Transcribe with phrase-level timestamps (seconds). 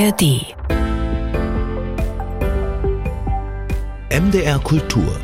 [0.00, 0.56] ARD.
[4.08, 5.20] MDR Kultur.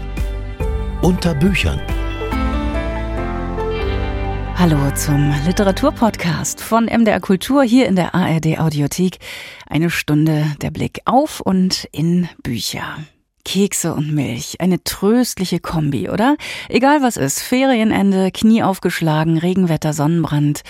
[1.00, 1.80] Unter Büchern.
[4.54, 9.16] Hallo zum Literaturpodcast von MDR Kultur hier in der ARD Audiothek.
[9.66, 12.98] Eine Stunde der Blick auf und in Bücher.
[13.46, 14.60] Kekse und Milch.
[14.60, 16.36] Eine tröstliche Kombi, oder?
[16.68, 17.40] Egal was ist.
[17.40, 20.64] Ferienende, Knie aufgeschlagen, Regenwetter, Sonnenbrand.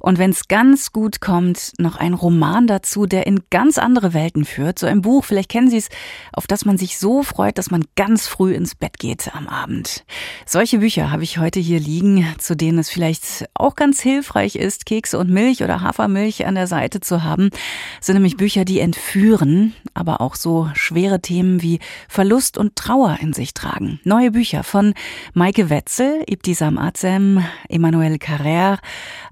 [0.00, 4.44] Und wenn es ganz gut kommt, noch ein Roman dazu, der in ganz andere Welten
[4.44, 4.78] führt.
[4.78, 5.88] So ein Buch, vielleicht kennen Sie es,
[6.32, 10.04] auf das man sich so freut, dass man ganz früh ins Bett geht am Abend.
[10.46, 14.84] Solche Bücher habe ich heute hier liegen, zu denen es vielleicht auch ganz hilfreich ist,
[14.86, 17.50] Kekse und Milch oder Hafermilch an der Seite zu haben.
[17.98, 21.78] Das sind nämlich Bücher, die entführen, aber auch so schwere Themen wie
[22.16, 24.00] Verlust und Trauer in sich tragen.
[24.04, 24.94] Neue Bücher von
[25.34, 28.78] Maike Wetzel, Ibtisam Azem, Emmanuel Carrère,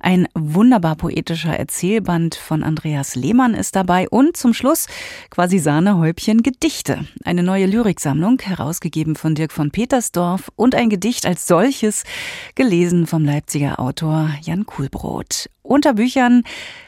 [0.00, 4.86] ein wunderbar poetischer Erzählband von Andreas Lehmann ist dabei und zum Schluss
[5.30, 7.06] quasi Sahnehäubchen Gedichte.
[7.24, 12.04] Eine neue Lyriksammlung, herausgegeben von Dirk von Petersdorf und ein Gedicht als solches,
[12.54, 15.48] gelesen vom Leipziger Autor Jan Kuhlbrot.
[15.66, 16.44] Unter Büchern,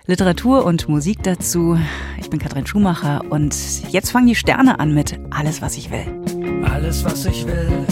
[0.06, 1.78] Literatur und Musik dazu.
[2.20, 3.56] Ich bin Katrin Schumacher und
[3.90, 6.62] jetzt fangen die Sterne an mit Alles, was ich will.
[6.62, 7.86] Alles, was ich will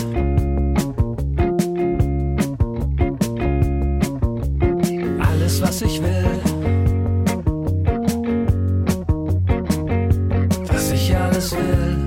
[5.65, 6.41] was ich will.
[10.69, 12.04] Was ich alles will.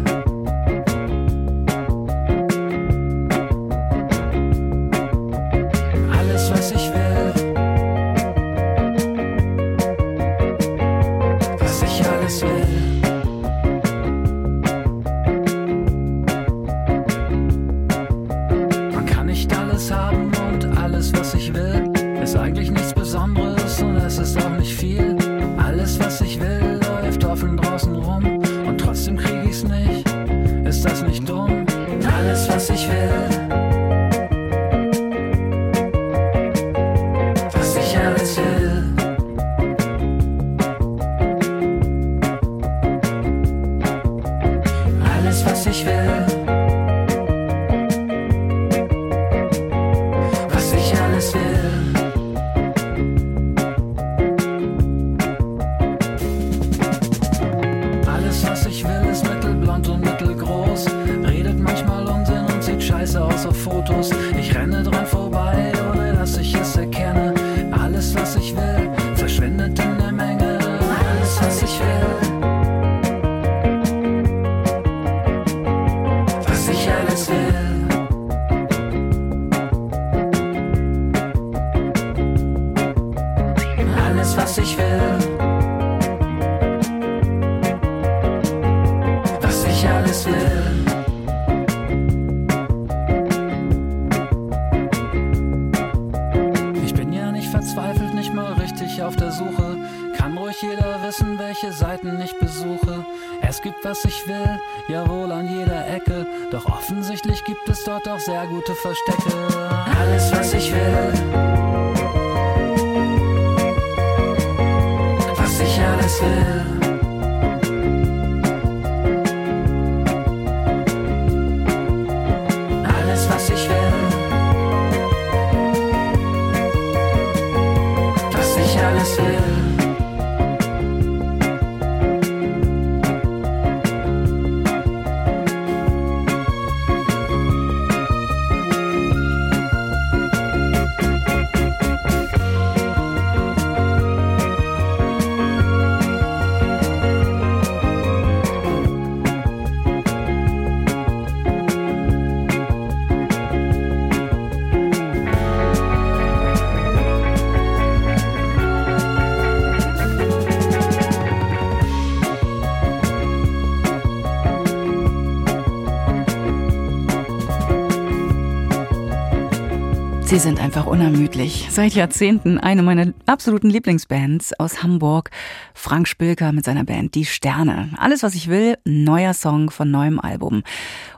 [170.37, 171.67] Sie sind einfach unermüdlich.
[171.71, 175.31] Seit Jahrzehnten eine meiner absoluten Lieblingsbands aus Hamburg.
[175.73, 177.89] Frank Spilker mit seiner Band Die Sterne.
[177.97, 180.61] Alles, was ich will, neuer Song von neuem Album.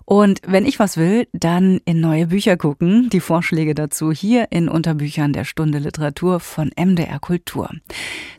[0.05, 3.09] Und wenn ich was will, dann in neue Bücher gucken.
[3.09, 7.69] Die Vorschläge dazu hier in Unterbüchern der Stunde Literatur von MDR Kultur.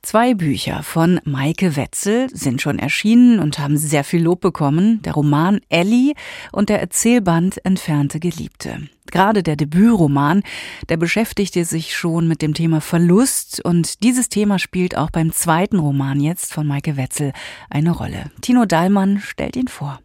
[0.00, 5.02] Zwei Bücher von Maike Wetzel sind schon erschienen und haben sehr viel Lob bekommen.
[5.02, 6.14] Der Roman Ellie
[6.52, 8.88] und der Erzählband Entfernte Geliebte.
[9.10, 10.42] Gerade der Debütroman,
[10.88, 15.78] der beschäftigte sich schon mit dem Thema Verlust und dieses Thema spielt auch beim zweiten
[15.78, 17.32] Roman jetzt von Maike Wetzel
[17.68, 18.30] eine Rolle.
[18.40, 20.00] Tino Dahlmann stellt ihn vor.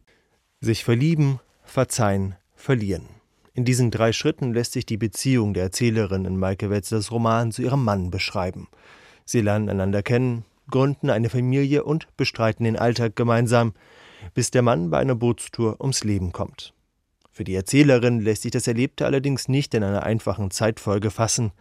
[0.61, 3.07] Sich verlieben, verzeihen, verlieren.
[3.53, 7.61] In diesen drei Schritten lässt sich die Beziehung der Erzählerin in Maike Wetzlers Roman zu
[7.61, 8.67] ihrem Mann beschreiben.
[9.23, 13.73] Sie lernen einander kennen, gründen eine Familie und bestreiten den Alltag gemeinsam,
[14.33, 16.74] bis der Mann bei einer Bootstour ums Leben kommt.
[17.35, 21.51] Für die Erzählerin lässt sich das Erlebte allerdings nicht in einer einfachen Zeitfolge fassen,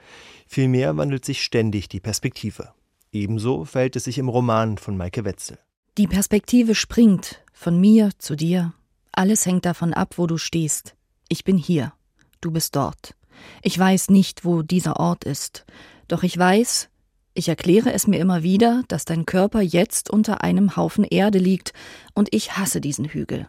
[0.47, 2.73] vielmehr wandelt sich ständig die Perspektive.
[3.11, 5.59] Ebenso verhält es sich im Roman von Maike Wetzel.
[5.99, 8.73] Die Perspektive springt von mir zu dir.
[9.11, 10.95] Alles hängt davon ab, wo du stehst.
[11.29, 11.93] Ich bin hier,
[12.41, 13.17] du bist dort.
[13.61, 15.65] Ich weiß nicht, wo dieser Ort ist,
[16.07, 16.89] doch ich weiß,
[17.35, 21.73] ich erkläre es mir immer wieder, dass dein Körper jetzt unter einem Haufen Erde liegt,
[22.15, 23.49] und ich hasse diesen Hügel.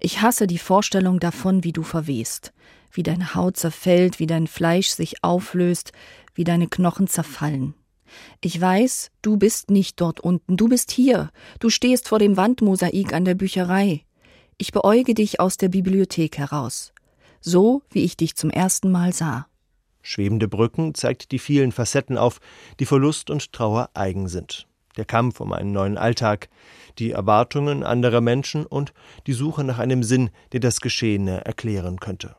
[0.00, 2.52] Ich hasse die Vorstellung davon, wie du verwehst,
[2.92, 5.92] wie deine Haut zerfällt, wie dein Fleisch sich auflöst,
[6.34, 7.74] wie deine Knochen zerfallen.
[8.40, 13.12] Ich weiß, du bist nicht dort unten, du bist hier, du stehst vor dem Wandmosaik
[13.12, 14.02] an der Bücherei.
[14.58, 16.92] Ich beäuge dich aus der Bibliothek heraus,
[17.40, 19.46] so wie ich dich zum ersten Mal sah.
[20.02, 22.40] Schwebende Brücken zeigt die vielen Facetten auf,
[22.78, 24.68] die Verlust und Trauer eigen sind.
[24.96, 26.48] Der Kampf um einen neuen Alltag,
[26.98, 28.92] die Erwartungen anderer Menschen und
[29.26, 32.36] die Suche nach einem Sinn, der das Geschehene erklären könnte.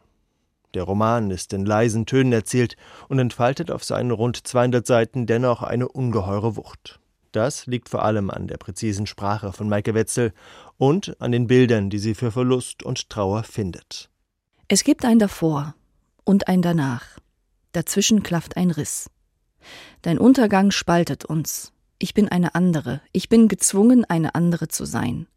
[0.74, 2.76] Der Roman ist in leisen Tönen erzählt
[3.08, 7.00] und entfaltet auf seinen rund 200 Seiten dennoch eine ungeheure Wucht.
[7.32, 10.34] Das liegt vor allem an der präzisen Sprache von Maike Wetzel
[10.78, 14.10] und an den Bildern, die sie für Verlust und Trauer findet.
[14.68, 15.76] Es gibt ein davor
[16.24, 17.18] und ein danach.
[17.72, 19.10] Dazwischen klafft ein Riss.
[20.02, 23.02] Dein Untergang spaltet uns, ich bin eine andere.
[23.12, 25.28] Ich bin gezwungen, eine andere zu sein.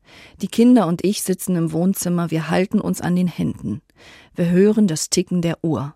[0.43, 3.81] Die Kinder und ich sitzen im Wohnzimmer, wir halten uns an den Händen.
[4.35, 5.95] Wir hören das Ticken der Uhr.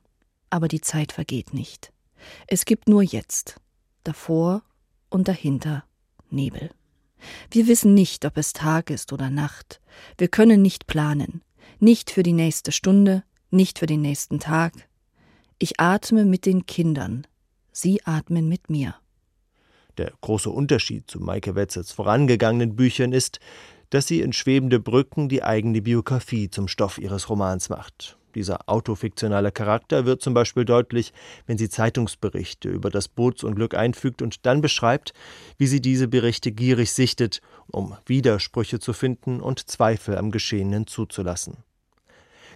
[0.50, 1.92] Aber die Zeit vergeht nicht.
[2.46, 3.56] Es gibt nur jetzt.
[4.04, 4.62] Davor
[5.10, 5.84] und dahinter
[6.30, 6.70] Nebel.
[7.50, 9.80] Wir wissen nicht, ob es Tag ist oder Nacht.
[10.18, 11.42] Wir können nicht planen.
[11.80, 14.72] Nicht für die nächste Stunde, nicht für den nächsten Tag.
[15.58, 17.26] Ich atme mit den Kindern.
[17.72, 18.94] Sie atmen mit mir.
[19.98, 23.38] Der große Unterschied zu Maike Wetzels vorangegangenen Büchern ist,
[23.90, 28.18] dass sie in Schwebende Brücken die eigene Biografie zum Stoff ihres Romans macht.
[28.34, 31.12] Dieser autofiktionale Charakter wird zum Beispiel deutlich,
[31.46, 35.12] wenn sie Zeitungsberichte über das Bootsunglück einfügt und dann beschreibt,
[35.58, 41.58] wie sie diese Berichte gierig sichtet, um Widersprüche zu finden und Zweifel am Geschehenen zuzulassen.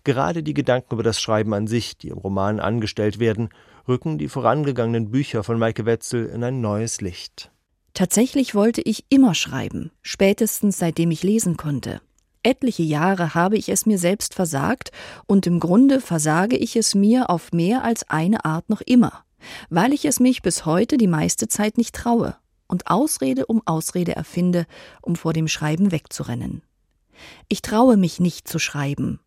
[0.05, 3.51] Gerade die Gedanken über das Schreiben an sich, die im Roman angestellt werden,
[3.89, 7.51] rücken die vorangegangenen Bücher von Maike Wetzel in ein neues Licht.
[7.95, 12.01] Tatsächlich wollte ich immer schreiben, spätestens seitdem ich lesen konnte.
[12.43, 14.93] Etliche Jahre habe ich es mir selbst versagt,
[15.27, 19.25] und im Grunde versage ich es mir auf mehr als eine Art noch immer,
[19.71, 22.37] weil ich es mich bis heute die meiste Zeit nicht traue
[22.69, 24.67] und Ausrede um Ausrede erfinde,
[25.03, 26.63] um vor dem Schreiben wegzurennen.
[27.49, 29.19] Ich traue mich nicht zu schreiben,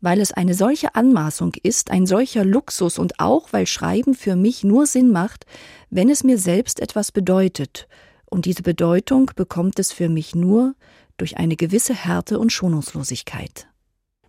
[0.00, 4.64] weil es eine solche Anmaßung ist, ein solcher Luxus und auch weil Schreiben für mich
[4.64, 5.46] nur Sinn macht,
[5.90, 7.86] wenn es mir selbst etwas bedeutet,
[8.26, 10.74] und diese Bedeutung bekommt es für mich nur
[11.16, 13.66] durch eine gewisse Härte und Schonungslosigkeit.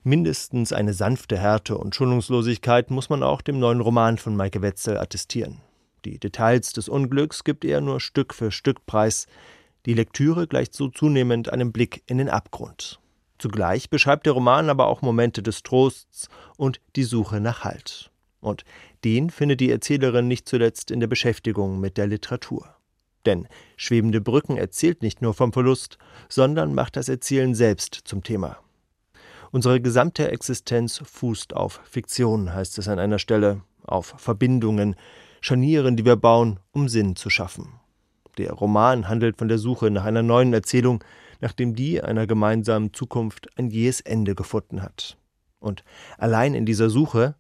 [0.04, 4.98] Mindestens eine sanfte Härte und Schonungslosigkeit muss man auch dem neuen Roman von Maike Wetzel
[4.98, 5.62] attestieren.
[6.04, 9.28] Die Details des Unglücks gibt er nur Stück für Stück preis,
[9.86, 13.01] die Lektüre gleicht so zunehmend einem Blick in den Abgrund.
[13.42, 18.12] Zugleich beschreibt der Roman aber auch Momente des Trosts und die Suche nach Halt.
[18.40, 18.66] Und
[19.04, 22.76] den findet die Erzählerin nicht zuletzt in der Beschäftigung mit der Literatur.
[23.26, 25.98] Denn Schwebende Brücken erzählt nicht nur vom Verlust,
[26.30, 28.58] sondern macht das Erzählen selbst zum Thema.
[29.50, 34.96] Unsere gesamte Existenz fußt auf Fiktion, heißt es an einer Stelle, auf Verbindungen,
[35.40, 37.70] Scharnieren, die wir bauen, um Sinn zu schaffen.
[38.38, 41.04] Der Roman handelt von der Suche nach einer neuen Erzählung,
[41.42, 45.18] nachdem die einer gemeinsamen Zukunft ein jähes Ende gefunden hat.
[45.60, 45.84] Und
[46.18, 47.36] allein in dieser Suche,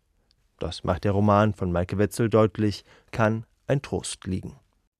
[0.59, 4.57] das macht der Roman von Maike Wetzel deutlich, kann ein Trost liegen.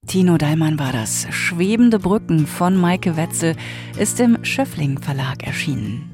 [0.07, 1.27] Tino Dallmann war das.
[1.29, 3.55] Schwebende Brücken von Maike Wetzel
[3.99, 6.09] ist im Schöffling Verlag erschienen.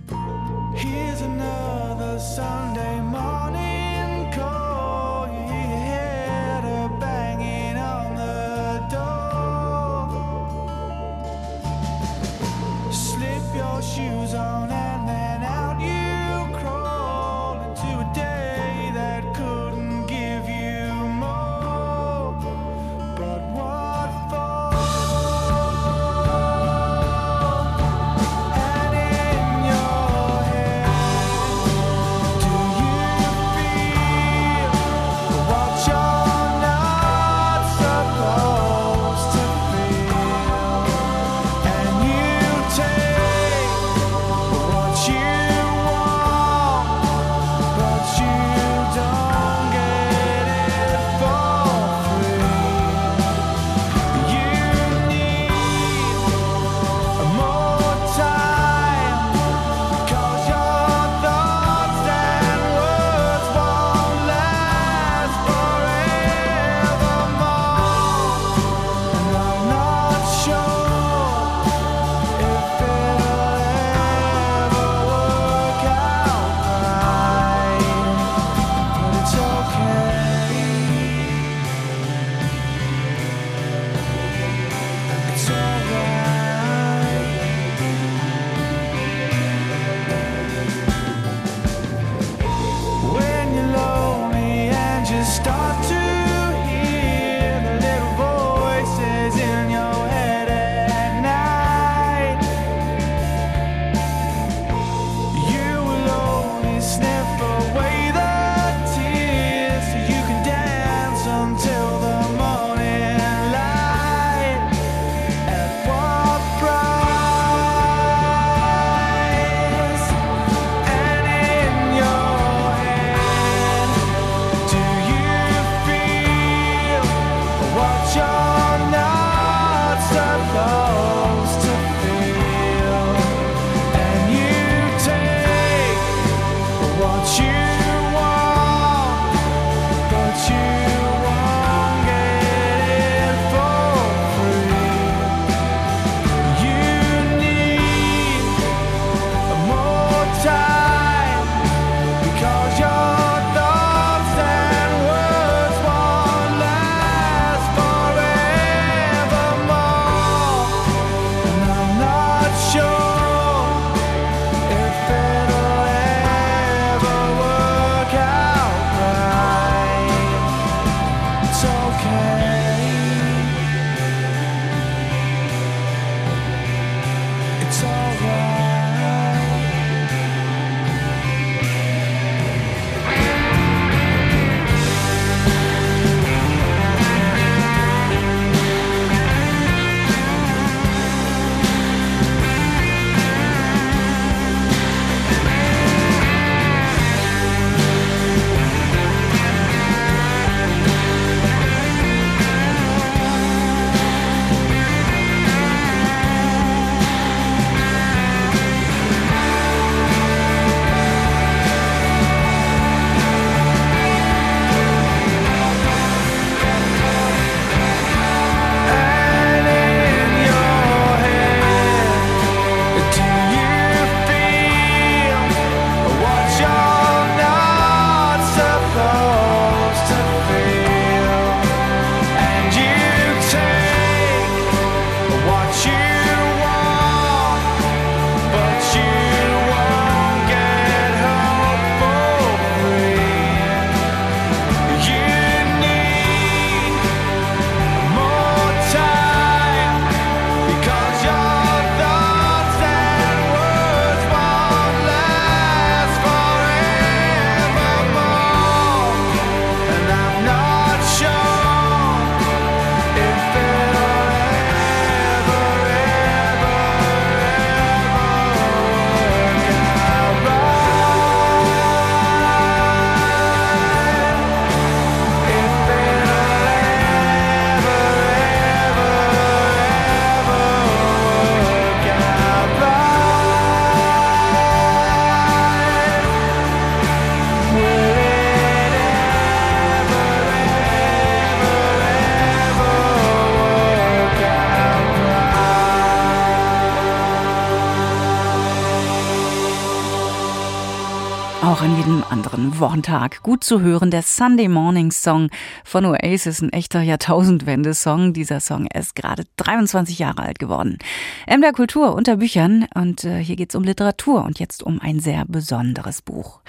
[302.54, 304.10] Am Wochentag gut zu hören.
[304.10, 305.50] Der Sunday Morning Song
[305.84, 308.32] von Oasis, ein echter Jahrtausendwende-Song.
[308.32, 310.98] Dieser Song ist gerade 23 Jahre alt geworden.
[311.46, 315.44] MDR Kultur unter Büchern und äh, hier geht's um Literatur und jetzt um ein sehr
[315.46, 316.62] besonderes Buch.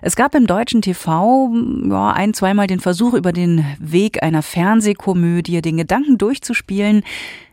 [0.00, 1.52] Es gab im deutschen TV
[1.90, 7.02] ja, ein, zweimal den Versuch, über den Weg einer Fernsehkomödie den Gedanken durchzuspielen,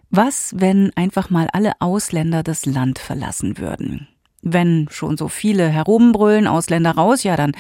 [0.10, 4.08] was, wenn einfach mal alle Ausländer das Land verlassen würden?
[4.44, 7.54] Wenn schon so viele herumbrüllen, Ausländer raus, ja, dann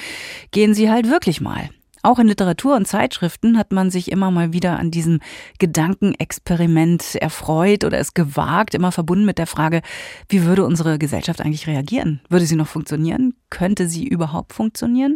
[0.51, 1.69] gehen sie halt wirklich mal.
[2.05, 5.21] Auch in Literatur und Zeitschriften hat man sich immer mal wieder an diesem
[5.57, 9.81] Gedankenexperiment erfreut oder es gewagt, immer verbunden mit der Frage,
[10.27, 12.19] wie würde unsere Gesellschaft eigentlich reagieren?
[12.27, 13.35] Würde sie noch funktionieren?
[13.49, 15.15] Könnte sie überhaupt funktionieren?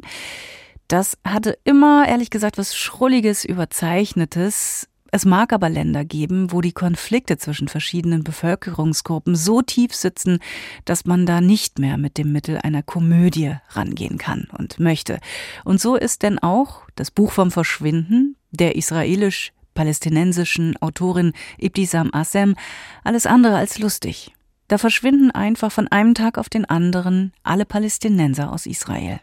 [0.87, 4.87] Das hatte immer, ehrlich gesagt, was Schrulliges, Überzeichnetes.
[5.11, 10.39] Es mag aber Länder geben, wo die Konflikte zwischen verschiedenen Bevölkerungsgruppen so tief sitzen,
[10.85, 15.19] dass man da nicht mehr mit dem Mittel einer Komödie rangehen kann und möchte.
[15.63, 22.55] Und so ist denn auch das Buch vom Verschwinden der israelisch-palästinensischen Autorin Ibtisam Assem
[23.03, 24.33] alles andere als lustig.
[24.67, 29.21] Da verschwinden einfach von einem Tag auf den anderen alle Palästinenser aus Israel.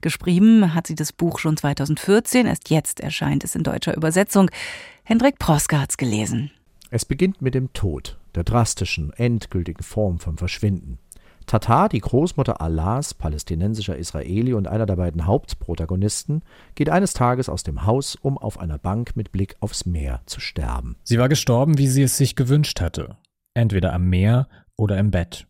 [0.00, 4.50] Geschrieben hat sie das Buch schon 2014, erst jetzt erscheint es in deutscher Übersetzung.
[5.04, 6.50] Hendrik Proske hat's gelesen.
[6.90, 10.98] Es beginnt mit dem Tod, der drastischen, endgültigen Form vom Verschwinden.
[11.46, 16.42] Tata, die Großmutter Allahs, palästinensischer Israeli und einer der beiden Hauptprotagonisten,
[16.74, 20.40] geht eines Tages aus dem Haus, um auf einer Bank mit Blick aufs Meer zu
[20.40, 20.96] sterben.
[21.04, 23.16] Sie war gestorben, wie sie es sich gewünscht hatte.
[23.54, 24.46] Entweder am Meer
[24.80, 25.46] oder im Bett.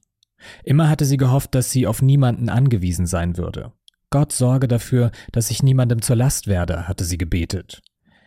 [0.65, 3.73] Immer hatte sie gehofft, dass sie auf niemanden angewiesen sein würde.
[4.11, 7.81] Gott sorge dafür, dass ich niemandem zur Last werde, hatte sie gebetet.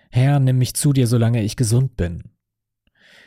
[0.10, 2.24] Herr, nimm mich zu dir, solange ich gesund bin.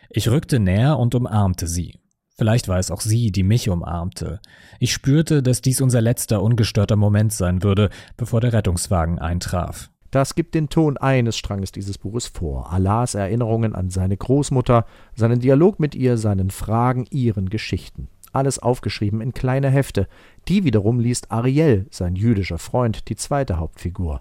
[0.08, 1.98] Ich rückte näher und umarmte sie.
[2.38, 4.40] Vielleicht war es auch sie, die mich umarmte.
[4.78, 9.90] Ich spürte, dass dies unser letzter ungestörter Moment sein würde, bevor der Rettungswagen eintraf.
[10.10, 12.72] Das gibt den Ton eines Stranges dieses Buches vor.
[12.72, 18.08] Allahs Erinnerungen an seine Großmutter, seinen Dialog mit ihr, seinen Fragen, ihren Geschichten.
[18.32, 20.08] Alles aufgeschrieben in kleine Hefte.
[20.48, 24.20] Die wiederum liest Ariel, sein jüdischer Freund, die zweite Hauptfigur.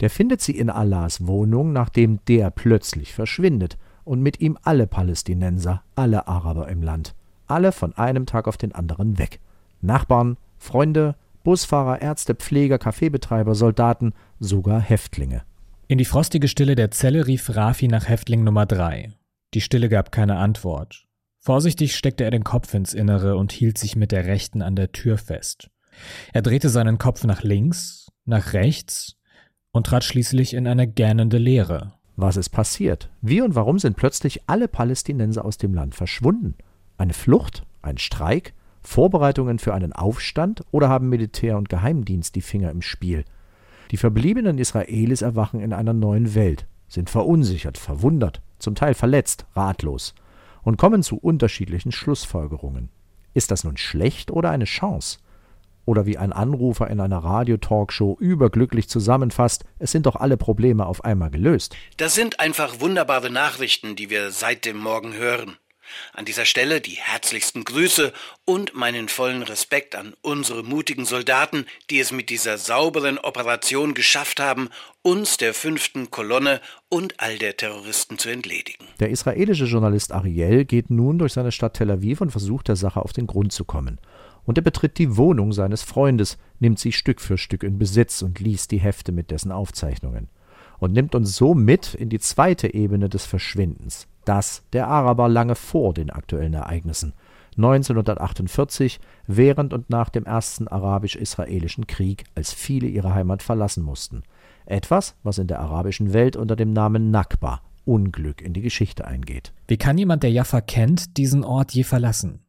[0.00, 3.78] Der findet sie in Allahs Wohnung, nachdem der plötzlich verschwindet.
[4.04, 7.14] Und mit ihm alle Palästinenser, alle Araber im Land.
[7.46, 9.40] Alle von einem Tag auf den anderen weg.
[9.80, 11.14] Nachbarn, Freunde,
[11.44, 14.14] Busfahrer, Ärzte, Pfleger, Kaffeebetreiber, Soldaten,
[14.46, 15.42] sogar Häftlinge.
[15.88, 19.12] In die frostige Stille der Zelle rief Rafi nach Häftling Nummer drei.
[19.54, 21.06] Die Stille gab keine Antwort.
[21.40, 24.92] Vorsichtig steckte er den Kopf ins Innere und hielt sich mit der rechten an der
[24.92, 25.70] Tür fest.
[26.32, 29.16] Er drehte seinen Kopf nach links, nach rechts
[29.72, 31.92] und trat schließlich in eine gähnende Leere.
[32.16, 33.10] Was ist passiert?
[33.20, 36.54] Wie und warum sind plötzlich alle Palästinenser aus dem Land verschwunden?
[36.96, 37.64] Eine Flucht?
[37.82, 38.54] Ein Streik?
[38.82, 43.24] Vorbereitungen für einen Aufstand oder haben Militär und Geheimdienst die Finger im Spiel?
[43.94, 50.16] Die verbliebenen Israelis erwachen in einer neuen Welt, sind verunsichert, verwundert, zum Teil verletzt, ratlos
[50.64, 52.88] und kommen zu unterschiedlichen Schlussfolgerungen.
[53.34, 55.18] Ist das nun schlecht oder eine Chance?
[55.84, 61.04] Oder wie ein Anrufer in einer Radiotalkshow überglücklich zusammenfasst, es sind doch alle Probleme auf
[61.04, 61.76] einmal gelöst.
[61.96, 65.56] Das sind einfach wunderbare Nachrichten, die wir seit dem Morgen hören.
[66.12, 68.12] An dieser Stelle die herzlichsten Grüße
[68.44, 74.40] und meinen vollen Respekt an unsere mutigen Soldaten, die es mit dieser sauberen Operation geschafft
[74.40, 74.68] haben,
[75.02, 78.86] uns der fünften Kolonne und all der Terroristen zu entledigen.
[79.00, 83.00] Der israelische Journalist Ariel geht nun durch seine Stadt Tel Aviv und versucht der Sache
[83.00, 84.00] auf den Grund zu kommen.
[84.44, 88.40] Und er betritt die Wohnung seines Freundes, nimmt sie Stück für Stück in Besitz und
[88.40, 90.28] liest die Hefte mit dessen Aufzeichnungen.
[90.78, 95.54] Und nimmt uns so mit in die zweite Ebene des Verschwindens das der Araber lange
[95.54, 97.14] vor den aktuellen Ereignissen
[97.56, 104.22] 1948, während und nach dem ersten arabisch-israelischen Krieg, als viele ihre Heimat verlassen mussten.
[104.66, 109.52] Etwas, was in der arabischen Welt unter dem Namen Nakba, Unglück, in die Geschichte eingeht.
[109.68, 112.40] Wie kann jemand, der Jaffa kennt, diesen Ort je verlassen?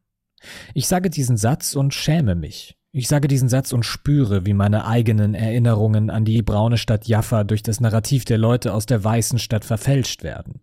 [0.74, 2.76] Ich sage diesen Satz und schäme mich.
[2.92, 7.44] Ich sage diesen Satz und spüre, wie meine eigenen Erinnerungen an die braune Stadt Jaffa
[7.44, 10.60] durch das Narrativ der Leute aus der weißen Stadt verfälscht werden.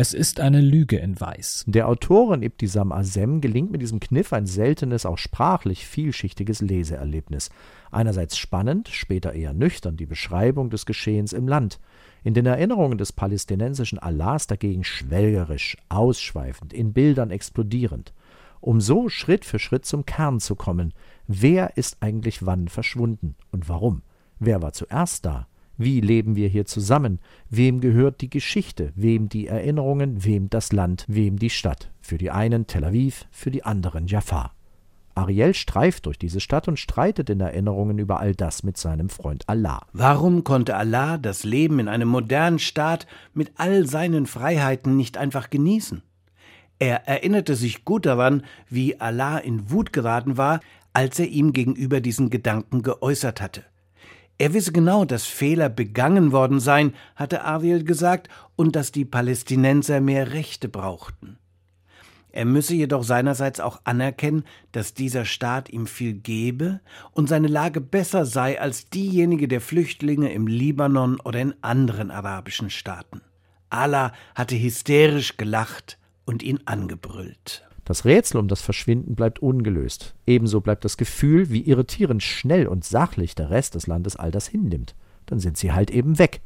[0.00, 1.64] Es ist eine Lüge in Weiß.
[1.66, 7.50] Der Autorin Ibtisam Azem gelingt mit diesem Kniff ein seltenes, auch sprachlich vielschichtiges Leseerlebnis.
[7.90, 11.80] Einerseits spannend, später eher nüchtern die Beschreibung des Geschehens im Land.
[12.22, 18.14] In den Erinnerungen des palästinensischen Allahs dagegen schwelgerisch, ausschweifend, in Bildern explodierend.
[18.60, 20.94] Um so Schritt für Schritt zum Kern zu kommen.
[21.26, 24.02] Wer ist eigentlich wann verschwunden und warum?
[24.38, 25.48] Wer war zuerst da?
[25.80, 27.20] Wie leben wir hier zusammen?
[27.50, 28.92] Wem gehört die Geschichte?
[28.96, 30.24] Wem die Erinnerungen?
[30.24, 31.04] Wem das Land?
[31.06, 31.88] Wem die Stadt?
[32.00, 34.50] Für die einen Tel Aviv, für die anderen Jaffa.
[35.14, 39.48] Ariel streift durch diese Stadt und streitet in Erinnerungen über all das mit seinem Freund
[39.48, 39.86] Allah.
[39.92, 45.48] Warum konnte Allah das Leben in einem modernen Staat mit all seinen Freiheiten nicht einfach
[45.48, 46.02] genießen?
[46.80, 50.58] Er erinnerte sich gut daran, wie Allah in Wut geraten war,
[50.92, 53.64] als er ihm gegenüber diesen Gedanken geäußert hatte.
[54.38, 60.00] Er wisse genau, dass Fehler begangen worden seien, hatte Ariel gesagt, und dass die Palästinenser
[60.00, 61.38] mehr Rechte brauchten.
[62.30, 67.80] Er müsse jedoch seinerseits auch anerkennen, dass dieser Staat ihm viel gebe und seine Lage
[67.80, 73.22] besser sei als diejenige der Flüchtlinge im Libanon oder in anderen arabischen Staaten.
[73.70, 77.67] Allah hatte hysterisch gelacht und ihn angebrüllt.
[77.88, 80.14] Das Rätsel um das Verschwinden bleibt ungelöst.
[80.26, 84.46] Ebenso bleibt das Gefühl, wie irritierend schnell und sachlich der Rest des Landes all das
[84.46, 84.94] hinnimmt.
[85.24, 86.42] Dann sind sie halt eben weg.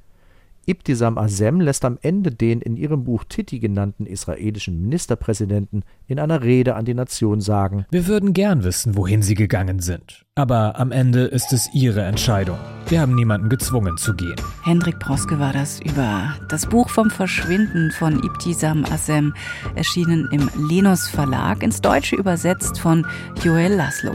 [0.65, 6.43] Ibtisam Azem lässt am Ende den in ihrem Buch Titi genannten israelischen Ministerpräsidenten in einer
[6.43, 10.25] Rede an die Nation sagen: Wir würden gern wissen, wohin sie gegangen sind.
[10.35, 12.59] Aber am Ende ist es ihre Entscheidung.
[12.89, 14.37] Wir haben niemanden gezwungen zu gehen.
[14.65, 19.35] Hendrik Proske war das über das Buch vom Verschwinden von Ibtisam Azem,
[19.75, 23.05] erschienen im Lenos Verlag, ins Deutsche übersetzt von
[23.43, 24.13] Joel Laszlo.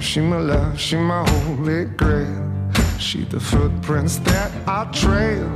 [0.00, 1.24] She my
[1.56, 2.61] holy grail.
[3.02, 5.50] She the footprints that I trail.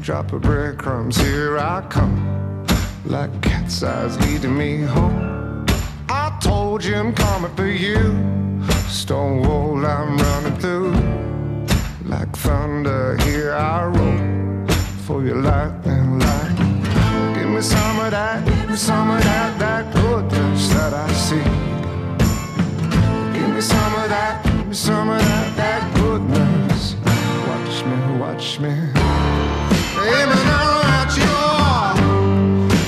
[0.00, 2.64] Drop of breadcrumbs, here I come.
[3.04, 5.66] Like cat's eyes leading me home.
[6.08, 8.14] I told you I'm coming for you.
[8.86, 10.92] Stone wall I'm running through.
[12.04, 14.68] Like thunder, here I roll.
[15.04, 17.34] For your lightning light.
[17.34, 21.44] Give me some of that, give me some of that, that goodness that I see.
[23.36, 26.53] Give me some of that, give me some of that, that goodness.
[28.34, 28.74] Watch me, me.
[30.10, 31.16] Aiming out at.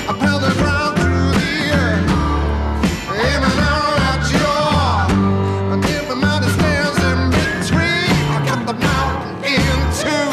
[0.09, 1.95] I pound the ground through the air.
[4.11, 4.51] At you.
[5.71, 10.27] And if the mountain stands in between, I cut the mountain in two.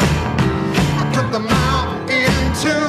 [1.15, 2.85] Cut the mountain in two.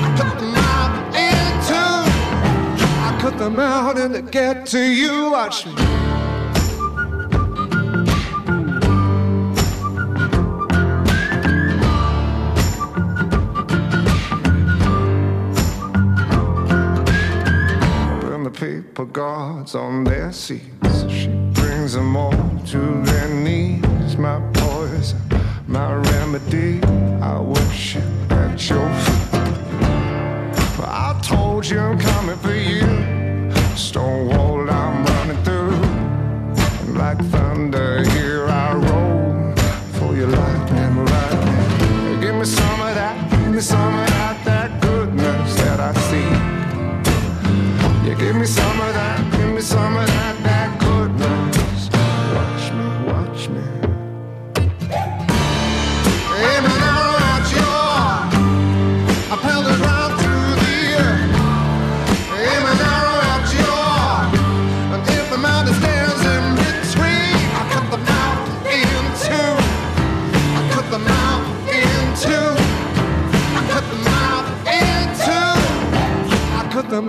[0.00, 1.92] I cut the mountain in two.
[3.04, 3.36] I cut
[4.30, 5.32] get to you.
[5.32, 5.74] Watch me.
[19.12, 21.04] Guards on their seats.
[21.08, 22.32] She brings them all
[22.66, 24.16] to their knees.
[24.16, 25.20] My poison,
[25.66, 26.80] my remedy.
[27.20, 29.40] I worship at your feet.
[30.82, 32.89] I told you I'm coming for you.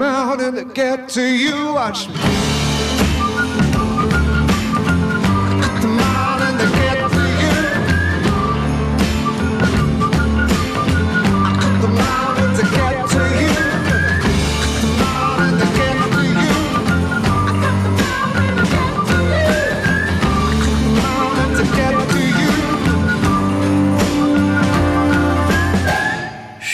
[0.02, 1.74] Mountain to get to you.
[1.74, 2.51] Watch me.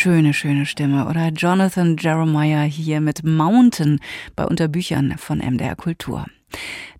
[0.07, 1.09] Schöne, schöne Stimme.
[1.09, 3.99] Oder Jonathan Jeremiah hier mit Mountain
[4.37, 6.25] bei Unterbüchern von MDR Kultur.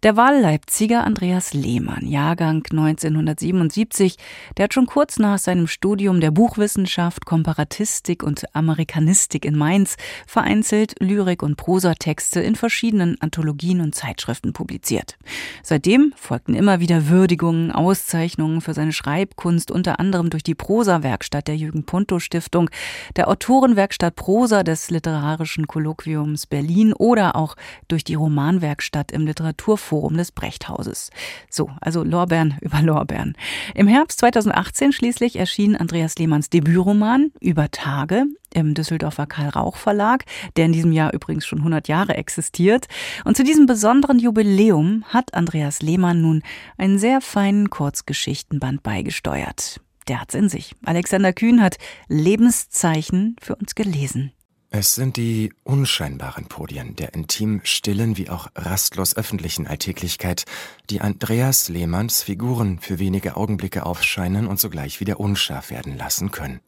[0.07, 4.15] Der Wahlleipziger Andreas Lehmann, Jahrgang 1977,
[4.55, 10.95] der hat schon kurz nach seinem Studium der Buchwissenschaft, Komparatistik und Amerikanistik in Mainz vereinzelt
[11.01, 15.17] Lyrik- und Prosatexte in verschiedenen Anthologien und Zeitschriften publiziert.
[15.61, 21.57] Seitdem folgten immer wieder Würdigungen, Auszeichnungen für seine Schreibkunst, unter anderem durch die Prosa-Werkstatt der
[21.57, 22.69] Jürgen-Punto-Stiftung,
[23.17, 27.57] der Autorenwerkstatt Prosa des Literarischen Kolloquiums Berlin oder auch
[27.89, 31.09] durch die Romanwerkstatt im Literaturforum des Brechthauses.
[31.49, 33.35] So, also Lorbeeren über Lorbeeren.
[33.75, 40.25] Im Herbst 2018 schließlich erschien Andreas Lehmanns Debütroman Über Tage im Düsseldorfer Karl Rauch Verlag,
[40.55, 42.87] der in diesem Jahr übrigens schon 100 Jahre existiert.
[43.25, 46.43] Und zu diesem besonderen Jubiläum hat Andreas Lehmann nun
[46.77, 49.81] einen sehr feinen Kurzgeschichtenband beigesteuert.
[50.07, 50.73] Der hat's in sich.
[50.85, 54.31] Alexander Kühn hat Lebenszeichen für uns gelesen.
[54.69, 60.43] Es sind die unscheinbaren Podien der intim stillen wie auch rastlos öffentlichen Alltäglichkeit,
[60.89, 66.59] die Andreas Lehmanns Figuren für wenige Augenblicke aufscheinen und sogleich wieder unscharf werden lassen können.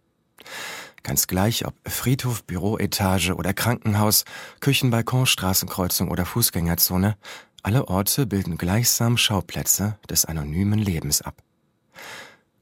[1.03, 4.23] Ganz gleich ob Friedhof, Büroetage oder Krankenhaus,
[4.61, 7.17] Küchenbalkon, Straßenkreuzung oder Fußgängerzone,
[7.63, 11.43] alle Orte bilden gleichsam Schauplätze des anonymen Lebens ab.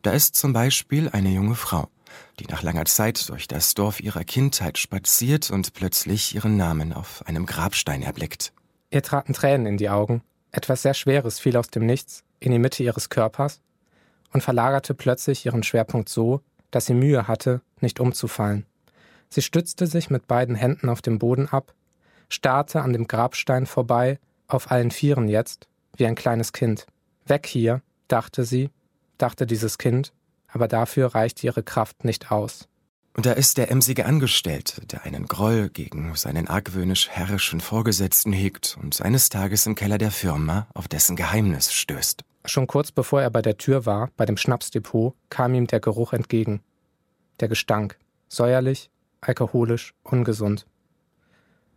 [0.01, 1.89] Da ist zum Beispiel eine junge Frau,
[2.39, 7.25] die nach langer Zeit durch das Dorf ihrer Kindheit spaziert und plötzlich ihren Namen auf
[7.25, 8.53] einem Grabstein erblickt.
[8.91, 10.21] Ihr traten Tränen in die Augen.
[10.51, 13.61] Etwas sehr Schweres fiel aus dem Nichts in die Mitte ihres Körpers
[14.33, 18.65] und verlagerte plötzlich ihren Schwerpunkt so, dass sie Mühe hatte, nicht umzufallen.
[19.29, 21.73] Sie stützte sich mit beiden Händen auf dem Boden ab,
[22.29, 26.85] starrte an dem Grabstein vorbei, auf allen Vieren jetzt, wie ein kleines Kind.
[27.25, 28.69] Weg hier, dachte sie,
[29.17, 30.13] dachte dieses Kind,
[30.47, 32.67] aber dafür reichte ihre Kraft nicht aus.
[33.17, 38.77] Und da ist der emsige Angestellte, der einen Groll gegen seinen argwöhnisch herrischen Vorgesetzten hegt
[38.79, 42.23] und eines Tages im Keller der Firma auf dessen Geheimnis stößt.
[42.45, 46.13] Schon kurz bevor er bei der Tür war, bei dem Schnapsdepot, kam ihm der Geruch
[46.13, 46.61] entgegen.
[47.39, 47.97] Der Gestank.
[48.29, 50.67] Säuerlich, alkoholisch, ungesund.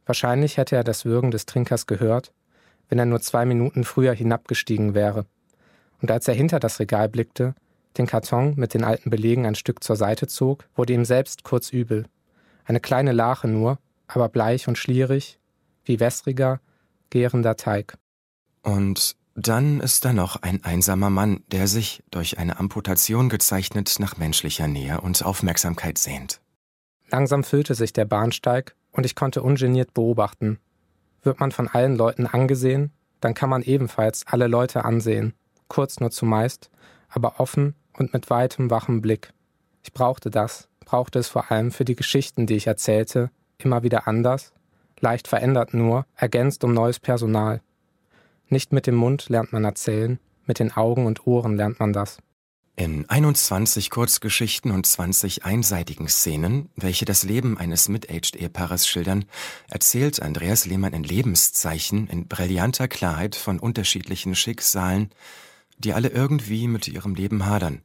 [0.05, 2.33] Wahrscheinlich hätte er das Würgen des Trinkers gehört,
[2.91, 5.25] wenn er nur zwei Minuten früher hinabgestiegen wäre.
[6.03, 7.55] Und als er hinter das Regal blickte,
[7.99, 11.71] den Karton mit den alten Belegen ein Stück zur Seite zog, wurde ihm selbst kurz
[11.71, 12.07] übel.
[12.65, 15.39] Eine kleine Lache nur, aber bleich und schlierig,
[15.85, 16.61] wie wässriger,
[17.11, 17.97] gärender Teig.
[18.63, 24.17] Und dann ist da noch ein einsamer Mann, der sich, durch eine Amputation gezeichnet, nach
[24.17, 26.41] menschlicher Nähe und Aufmerksamkeit sehnt.
[27.11, 30.59] Langsam füllte sich der Bahnsteig und ich konnte ungeniert beobachten.
[31.23, 35.35] Wird man von allen Leuten angesehen, dann kann man ebenfalls alle Leute ansehen,
[35.69, 36.71] kurz nur zumeist,
[37.09, 39.33] aber offen und mit weitem wachem Blick.
[39.85, 44.09] Ich brauchte das, brauchte es vor allem für die Geschichten, die ich erzählte, immer wieder
[44.09, 44.53] anders,
[44.99, 47.61] leicht verändert nur, ergänzt um neues Personal.
[48.49, 52.19] Nicht mit dem Mund lernt man erzählen, mit den Augen und Ohren lernt man das.
[52.75, 59.27] In 21 Kurzgeschichten und 20 einseitigen Szenen, welche das Leben eines Mid-Aged-Ehepaares schildern,
[59.69, 65.11] erzählt Andreas Lehmann in Lebenszeichen in brillanter Klarheit von unterschiedlichen Schicksalen,
[65.77, 67.83] die alle irgendwie mit ihrem Leben hadern.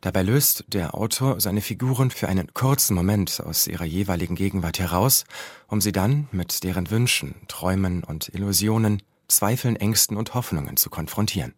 [0.00, 5.24] Dabei löst der Autor seine Figuren für einen kurzen Moment aus ihrer jeweiligen Gegenwart heraus,
[5.66, 11.54] um sie dann mit deren Wünschen, Träumen und Illusionen, Zweifeln, Ängsten und Hoffnungen zu konfrontieren.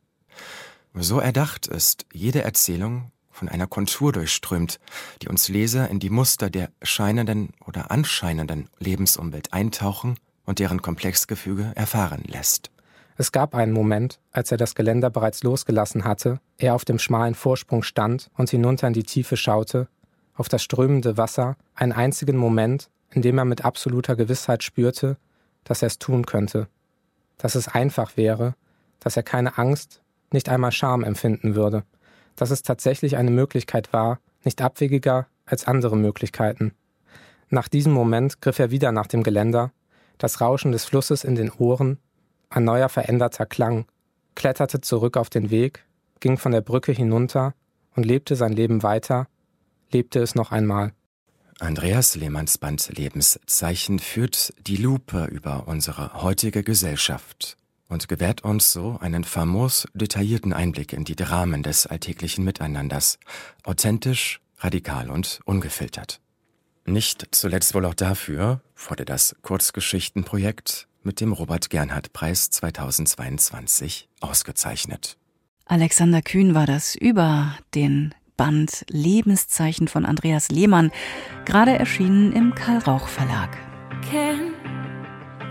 [0.95, 4.81] So erdacht ist jede Erzählung von einer Kontur durchströmt,
[5.23, 11.73] die uns Leser in die Muster der scheinenden oder anscheinenden Lebensumwelt eintauchen und deren Komplexgefüge
[11.77, 12.71] erfahren lässt.
[13.21, 17.35] Es gab einen Moment, als er das Geländer bereits losgelassen hatte, er auf dem schmalen
[17.35, 19.89] Vorsprung stand und hinunter in die Tiefe schaute,
[20.37, 25.19] auf das strömende Wasser, einen einzigen Moment, in dem er mit absoluter Gewissheit spürte,
[25.65, 26.69] dass er es tun könnte,
[27.37, 28.55] dass es einfach wäre,
[29.01, 30.01] dass er keine Angst,
[30.33, 31.85] nicht einmal Scham empfinden würde,
[32.37, 36.73] dass es tatsächlich eine Möglichkeit war, nicht abwegiger als andere Möglichkeiten.
[37.51, 39.73] Nach diesem Moment griff er wieder nach dem Geländer,
[40.17, 41.99] das Rauschen des Flusses in den Ohren
[42.51, 43.87] ein neuer veränderter Klang,
[44.35, 45.85] kletterte zurück auf den Weg,
[46.21, 47.55] ging von der Brücke hinunter
[47.95, 49.29] und lebte sein Leben weiter,
[49.91, 50.93] lebte es noch einmal.
[51.59, 57.57] Andreas Lehmanns Band Lebenszeichen führt die Lupe über unsere heutige Gesellschaft
[57.89, 63.19] und gewährt uns so einen famos detaillierten Einblick in die Dramen des alltäglichen Miteinanders,
[63.63, 66.21] authentisch, radikal und ungefiltert.
[66.87, 75.17] Nicht zuletzt wohl auch dafür wurde das Kurzgeschichtenprojekt mit dem Robert Gernhardt Preis 2022 ausgezeichnet.
[75.67, 80.91] Alexander Kühn war das über den Band Lebenszeichen von Andreas Lehmann,
[81.45, 83.57] gerade erschienen im Karl Rauch Verlag.
[84.11, 84.55] Can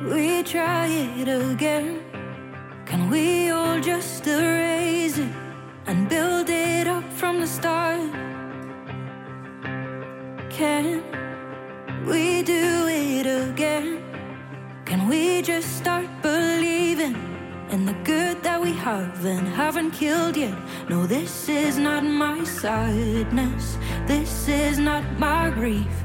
[0.04, 0.88] we try
[1.22, 2.00] it again?
[2.86, 5.30] Can we all just erase it
[5.86, 8.00] and build it up from the start?
[10.50, 11.04] Can
[12.08, 14.09] we do it again?
[14.90, 17.16] Can we just start believing
[17.70, 20.58] in the good that we have and haven't killed yet?
[20.90, 23.78] No, this is not my sadness.
[24.08, 25.96] This is not my grief.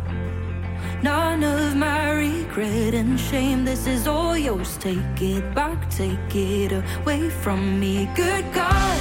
[1.03, 3.65] None of my regret and shame.
[3.65, 4.77] This is all yours.
[4.77, 8.07] Take it back, take it away from me.
[8.15, 9.01] Good God,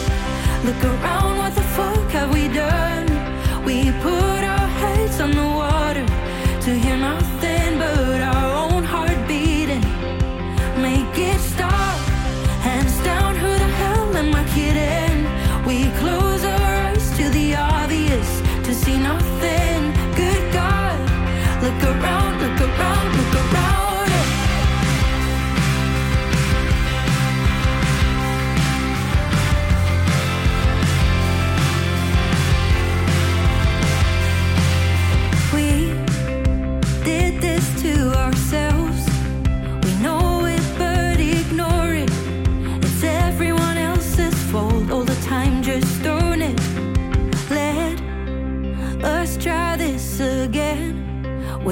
[0.64, 1.40] look around.
[1.40, 3.08] What the fuck have we done?
[3.66, 5.83] We put our heads on the water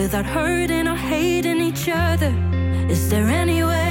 [0.02, 2.34] without hurting or hating each other.
[2.90, 3.91] Is there any way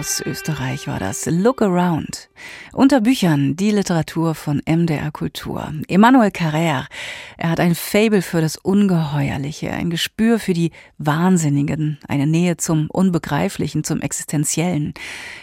[0.00, 2.30] aus Österreich war das Look Around.
[2.72, 5.72] Unter Büchern die Literatur von MDR Kultur.
[5.88, 6.86] Emmanuel Carrère,
[7.36, 12.88] er hat ein Fable für das Ungeheuerliche, ein Gespür für die Wahnsinnigen, eine Nähe zum
[12.88, 14.94] Unbegreiflichen, zum Existenziellen.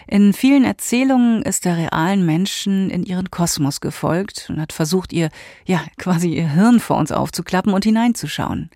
[0.08, 5.30] In vielen Erzählungen ist er realen Menschen in ihren Kosmos gefolgt und hat versucht, ihr,
[5.66, 8.70] ja, quasi ihr Hirn vor uns aufzuklappen und hineinzuschauen.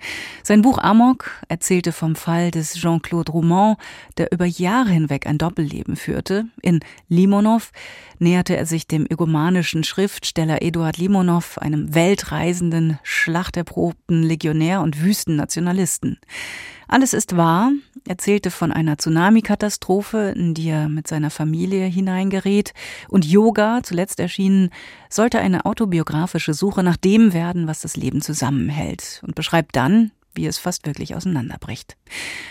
[0.44, 3.78] Sein Buch Amok erzählte vom Fall des Jean-Claude Roumont,
[4.18, 6.48] der über Jahre hinweg ein Doppelleben führte.
[6.62, 7.72] In Limonov
[8.42, 16.18] näherte er sich dem egomanischen Schriftsteller Eduard Limonov, einem weltreisenden, schlachterprobten Legionär und Wüstennationalisten.
[16.88, 17.72] Alles ist wahr,
[18.08, 22.74] erzählte von einer Tsunami-Katastrophe, in die er mit seiner Familie hineingerät,
[23.10, 24.72] und Yoga, zuletzt erschienen,
[25.08, 30.46] sollte eine autobiografische Suche nach dem werden, was das Leben zusammenhält, und beschreibt dann, wie
[30.46, 31.98] es fast wirklich auseinanderbricht.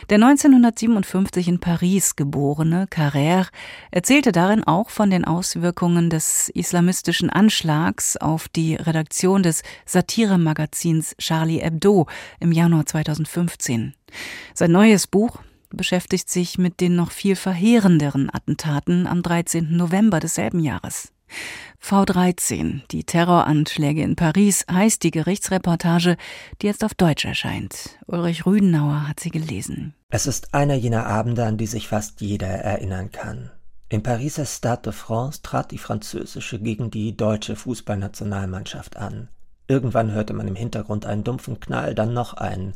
[0.08, 3.48] Der 1957 in Paris geborene Carrère
[3.90, 11.60] erzählte darin auch von den Auswirkungen des islamistischen Anschlags auf die Redaktion des Satiremagazins Charlie
[11.60, 12.06] Hebdo
[12.38, 13.94] im Januar 2015.
[14.54, 15.38] Sein neues Buch
[15.70, 19.76] beschäftigt sich mit den noch viel verheerenderen Attentaten am 13.
[19.76, 21.12] November desselben Jahres.
[21.82, 26.16] V13, die Terroranschläge in Paris, heißt die Gerichtsreportage,
[26.60, 27.98] die jetzt auf Deutsch erscheint.
[28.06, 29.94] Ulrich Rüdenauer hat sie gelesen.
[30.10, 33.50] Es ist einer jener Abende, an die sich fast jeder erinnern kann.
[33.88, 39.28] Im Pariser Stade de France trat die französische gegen die deutsche Fußballnationalmannschaft an.
[39.70, 42.74] Irgendwann hörte man im Hintergrund einen dumpfen Knall, dann noch einen.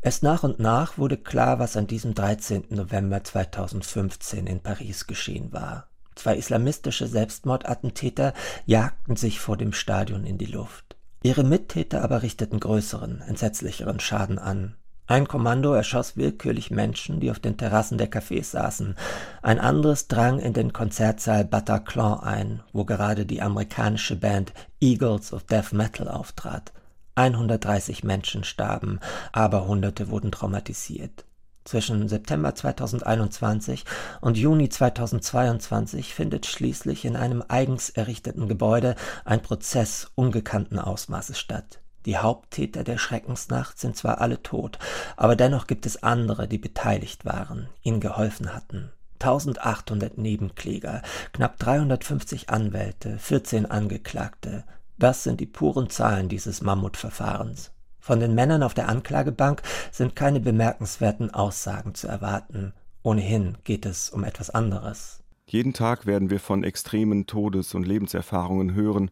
[0.00, 2.64] Erst nach und nach wurde klar, was an diesem 13.
[2.70, 5.89] November 2015 in Paris geschehen war.
[6.20, 8.34] Zwei islamistische Selbstmordattentäter
[8.66, 10.94] jagten sich vor dem Stadion in die Luft.
[11.22, 14.76] Ihre Mittäter aber richteten größeren, entsetzlicheren Schaden an.
[15.06, 18.96] Ein Kommando erschoss willkürlich Menschen, die auf den Terrassen der Cafés saßen.
[19.40, 25.44] Ein anderes drang in den Konzertsaal Bataclan ein, wo gerade die amerikanische Band Eagles of
[25.44, 26.74] Death Metal auftrat.
[27.14, 29.00] 130 Menschen starben,
[29.32, 31.24] aber Hunderte wurden traumatisiert.
[31.64, 33.84] Zwischen September 2021
[34.20, 41.80] und Juni 2022 findet schließlich in einem eigens errichteten Gebäude ein Prozess ungekannten Ausmaßes statt.
[42.06, 44.78] Die Haupttäter der Schreckensnacht sind zwar alle tot,
[45.16, 48.90] aber dennoch gibt es andere, die beteiligt waren, ihnen geholfen hatten.
[49.20, 54.64] 1800 Nebenkläger, knapp 350 Anwälte, 14 Angeklagte.
[54.98, 57.70] Das sind die puren Zahlen dieses Mammutverfahrens.
[58.00, 62.72] Von den Männern auf der Anklagebank sind keine bemerkenswerten Aussagen zu erwarten.
[63.02, 65.20] Ohnehin geht es um etwas anderes.
[65.46, 69.10] Jeden Tag werden wir von extremen Todes- und Lebenserfahrungen hören,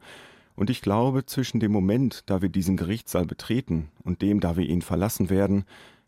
[0.54, 4.66] und ich glaube, zwischen dem Moment, da wir diesen Gerichtssaal betreten, und dem, da wir
[4.66, 5.64] ihn verlassen werden,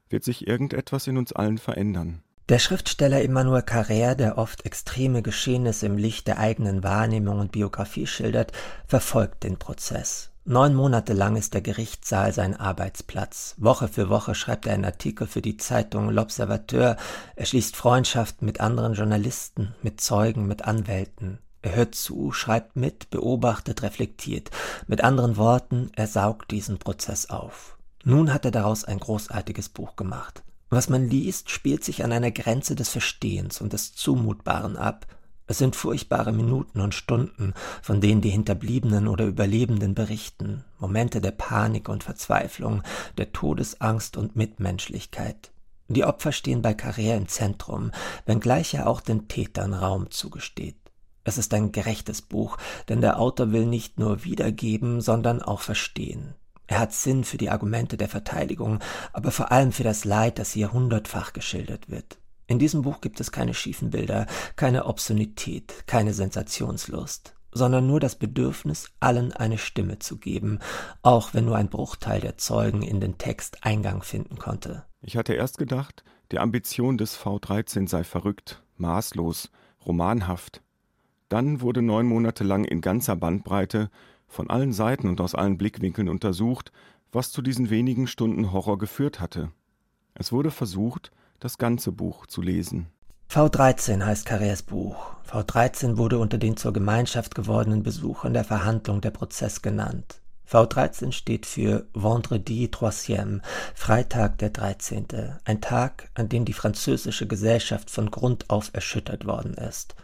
[0.08, 2.24] wird sich irgendetwas in uns allen verändern.
[2.48, 8.08] Der Schriftsteller Emmanuel Carrère, der oft extreme Geschehnisse im Licht der eigenen Wahrnehmung und Biografie
[8.08, 8.50] schildert,
[8.88, 10.32] verfolgt den Prozess.
[10.46, 13.54] Neun Monate lang ist der Gerichtssaal sein Arbeitsplatz.
[13.58, 16.96] Woche für Woche schreibt er einen Artikel für die Zeitung L'Observateur.
[17.36, 21.40] Er schließt Freundschaften mit anderen Journalisten, mit Zeugen, mit Anwälten.
[21.60, 24.50] Er hört zu, schreibt mit, beobachtet, reflektiert.
[24.86, 27.76] Mit anderen Worten, er saugt diesen Prozess auf.
[28.02, 30.42] Nun hat er daraus ein großartiges Buch gemacht.
[30.70, 35.06] Was man liest, spielt sich an einer Grenze des Verstehens und des Zumutbaren ab.
[35.50, 41.32] Es sind furchtbare Minuten und Stunden, von denen die Hinterbliebenen oder Überlebenden berichten, Momente der
[41.32, 42.84] Panik und Verzweiflung,
[43.18, 45.50] der Todesangst und Mitmenschlichkeit.
[45.88, 47.90] Die Opfer stehen bei Carrère im Zentrum,
[48.26, 50.76] wenngleich er auch den Tätern Raum zugesteht.
[51.24, 52.56] Es ist ein gerechtes Buch,
[52.88, 56.34] denn der Autor will nicht nur wiedergeben, sondern auch verstehen.
[56.68, 58.78] Er hat Sinn für die Argumente der Verteidigung,
[59.12, 62.18] aber vor allem für das Leid, das hier hundertfach geschildert wird.
[62.50, 64.26] In diesem Buch gibt es keine schiefen Bilder,
[64.56, 70.58] keine Obszönität, keine Sensationslust, sondern nur das Bedürfnis, allen eine Stimme zu geben,
[71.02, 74.84] auch wenn nur ein Bruchteil der Zeugen in den Text Eingang finden konnte.
[75.00, 79.52] Ich hatte erst gedacht, die Ambition des V13 sei verrückt, maßlos,
[79.86, 80.60] romanhaft.
[81.28, 83.90] Dann wurde neun Monate lang in ganzer Bandbreite,
[84.26, 86.72] von allen Seiten und aus allen Blickwinkeln untersucht,
[87.12, 89.52] was zu diesen wenigen Stunden Horror geführt hatte.
[90.14, 92.86] Es wurde versucht, das ganze Buch zu lesen.
[93.30, 95.14] V13 heißt Carrers Buch.
[95.30, 100.20] V13 wurde unter den zur Gemeinschaft gewordenen Besuchern der Verhandlung der Prozess genannt.
[100.50, 103.40] V13 steht für Vendredi Troisième,
[103.74, 105.06] Freitag der 13.,
[105.44, 109.94] ein Tag, an dem die französische Gesellschaft von Grund auf erschüttert worden ist.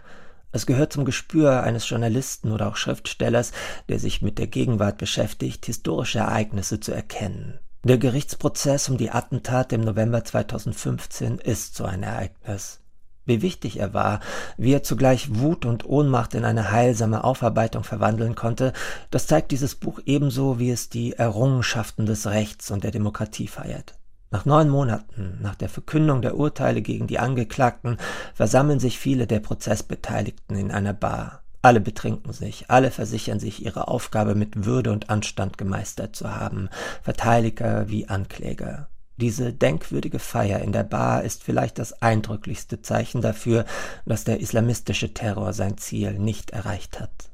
[0.53, 3.51] Es gehört zum Gespür eines Journalisten oder auch Schriftstellers,
[3.89, 7.59] der sich mit der Gegenwart beschäftigt, historische Ereignisse zu erkennen.
[7.87, 12.80] Der Gerichtsprozess um die Attentate im November 2015 ist so ein Ereignis.
[13.26, 14.18] Wie wichtig er war,
[14.57, 18.72] wie er zugleich Wut und Ohnmacht in eine heilsame Aufarbeitung verwandeln konnte,
[19.12, 23.95] das zeigt dieses Buch ebenso, wie es die Errungenschaften des Rechts und der Demokratie feiert.
[24.32, 27.99] Nach neun Monaten, nach der Verkündung der Urteile gegen die Angeklagten,
[28.34, 31.45] versammeln sich viele der Prozessbeteiligten in einer Bar.
[31.63, 36.69] Alle betrinken sich, alle versichern sich, ihre Aufgabe mit Würde und Anstand gemeistert zu haben,
[37.03, 38.89] Verteidiger wie Ankläger.
[39.17, 43.65] Diese denkwürdige Feier in der Bar ist vielleicht das eindrücklichste Zeichen dafür,
[44.05, 47.31] dass der islamistische Terror sein Ziel nicht erreicht hat.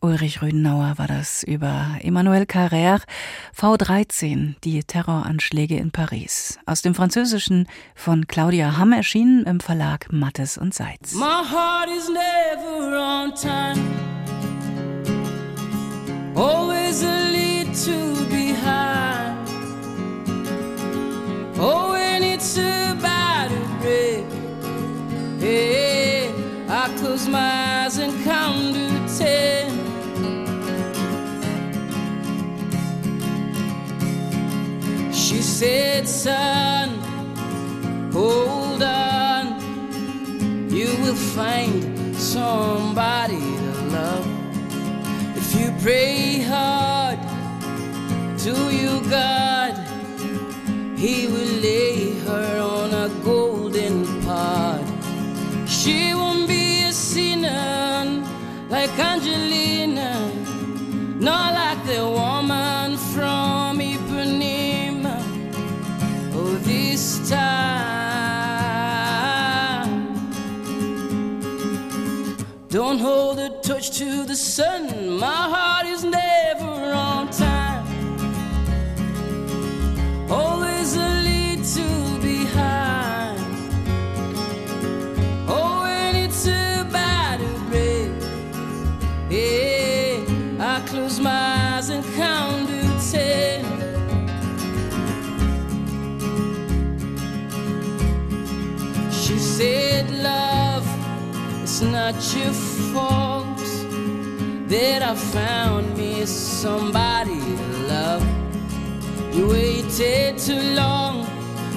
[0.00, 3.02] Ulrich Rüdenauer war das über Emmanuel Carrère,
[3.58, 6.56] V13, die Terroranschläge in Paris.
[6.66, 11.14] Aus dem Französischen von Claudia Hamm erschienen im Verlag Mattes und Seitz.
[11.14, 13.82] My heart is never on time.
[16.36, 19.36] Always a lead to behind.
[21.58, 24.24] Oh, when it's about to break.
[25.40, 25.87] Hey,
[35.58, 36.88] said, son,
[38.12, 39.44] hold on.
[40.70, 44.26] You will find somebody to love.
[45.36, 47.18] If you pray hard
[48.44, 49.74] to your God,
[50.96, 54.84] He will lay her on a golden pod.
[55.68, 58.22] She won't be a sinner
[58.68, 60.12] like Angelina,
[73.98, 75.18] to the sun.
[75.18, 77.84] My heart is never on time.
[80.30, 81.88] Always a to
[82.22, 83.40] behind.
[85.48, 88.12] Oh, when it's about to break.
[89.30, 93.64] Yeah, I close my eyes and count to ten.
[99.10, 100.86] She said, Love,
[101.64, 102.52] it's not your
[102.92, 103.37] fault
[104.68, 108.22] that I found me somebody to love.
[109.34, 111.24] You waited too long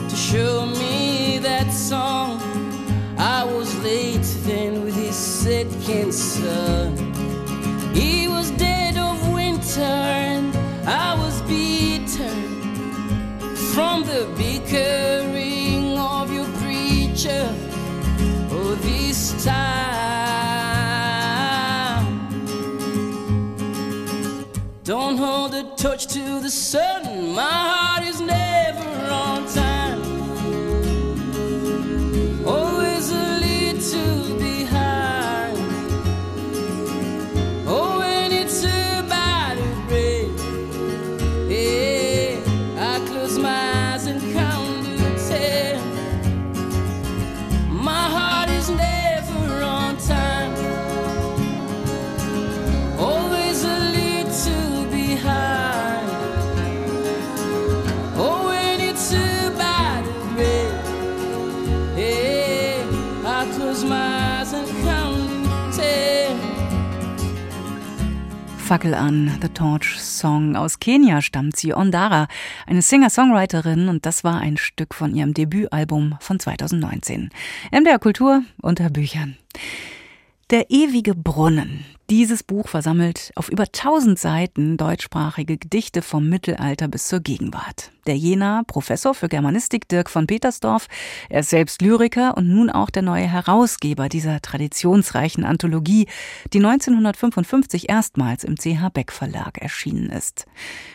[0.10, 2.42] to show me that song.
[3.18, 6.98] I was late then with his second son.
[7.94, 10.54] He was dead of winter and
[10.86, 12.36] I was bitter
[13.74, 17.48] from the bickering of your preacher.
[18.52, 20.71] Oh, this time.
[24.84, 27.36] Don't hold a torch to the sun.
[27.36, 29.61] My heart is never on time.
[68.82, 69.38] Fackel an.
[69.40, 70.56] The Torch Song.
[70.56, 72.28] Aus Kenia stammt sie, Ondara,
[72.66, 77.30] eine Singer-Songwriterin und das war ein Stück von ihrem Debütalbum von 2019.
[77.72, 79.38] MDR Kultur unter Büchern.
[80.50, 81.86] Der ewige Brunnen.
[82.10, 87.92] Dieses Buch versammelt auf über 1000 Seiten deutschsprachige Gedichte vom Mittelalter bis zur Gegenwart.
[88.08, 90.88] Der Jena Professor für Germanistik Dirk von Petersdorf,
[91.30, 96.08] er ist selbst Lyriker und nun auch der neue Herausgeber dieser traditionsreichen Anthologie,
[96.52, 100.48] die 1955 erstmals im CH Beck Verlag erschienen ist.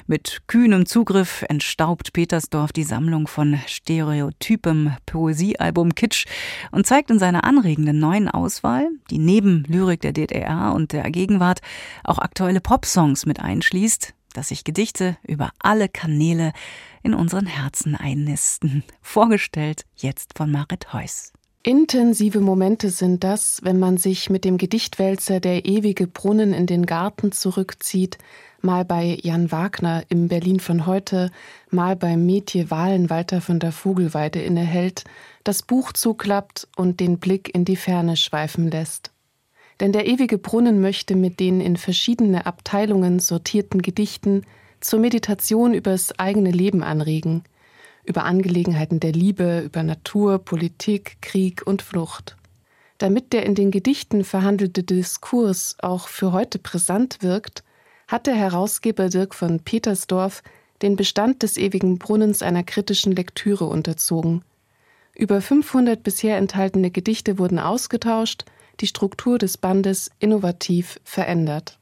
[0.09, 6.27] Mit kühnem Zugriff entstaubt Petersdorf die Sammlung von stereotypem Poesiealbum Kitsch
[6.73, 11.61] und zeigt in seiner anregenden neuen Auswahl, die neben Lyrik der DDR und der Gegenwart
[12.03, 16.53] auch aktuelle Popsongs mit einschließt, dass sich Gedichte über alle Kanäle
[17.07, 18.83] in unseren Herzen einnisten.
[19.01, 21.33] Vorgestellt jetzt von Marit Heuss.
[21.63, 26.85] Intensive Momente sind das, wenn man sich mit dem Gedichtwälzer Der ewige Brunnen in den
[26.85, 28.19] Garten zurückzieht,
[28.61, 31.31] mal bei Jan Wagner im Berlin von heute,
[31.71, 35.05] mal beim Metier Wahlenwalter von der Vogelweide innehält,
[35.45, 39.13] das Buch zuklappt und den Blick in die Ferne schweifen lässt.
[39.81, 44.43] Denn der ewige Brunnen möchte mit den in verschiedene Abteilungen sortierten Gedichten
[44.81, 47.45] zur Meditation übers eigene Leben anregen,
[48.05, 52.37] über Angelegenheiten der Liebe, über Natur, Politik, Krieg und Flucht.
[52.99, 57.63] Damit der in den Gedichten verhandelte Diskurs auch für heute brisant wirkt,
[58.09, 60.43] hat der Herausgeber Dirk von Petersdorf
[60.83, 64.43] den Bestand des ewigen Brunnens einer kritischen Lektüre unterzogen.
[65.15, 68.45] Über 500 bisher enthaltene Gedichte wurden ausgetauscht,
[68.81, 71.79] die Struktur des Bandes innovativ verändert.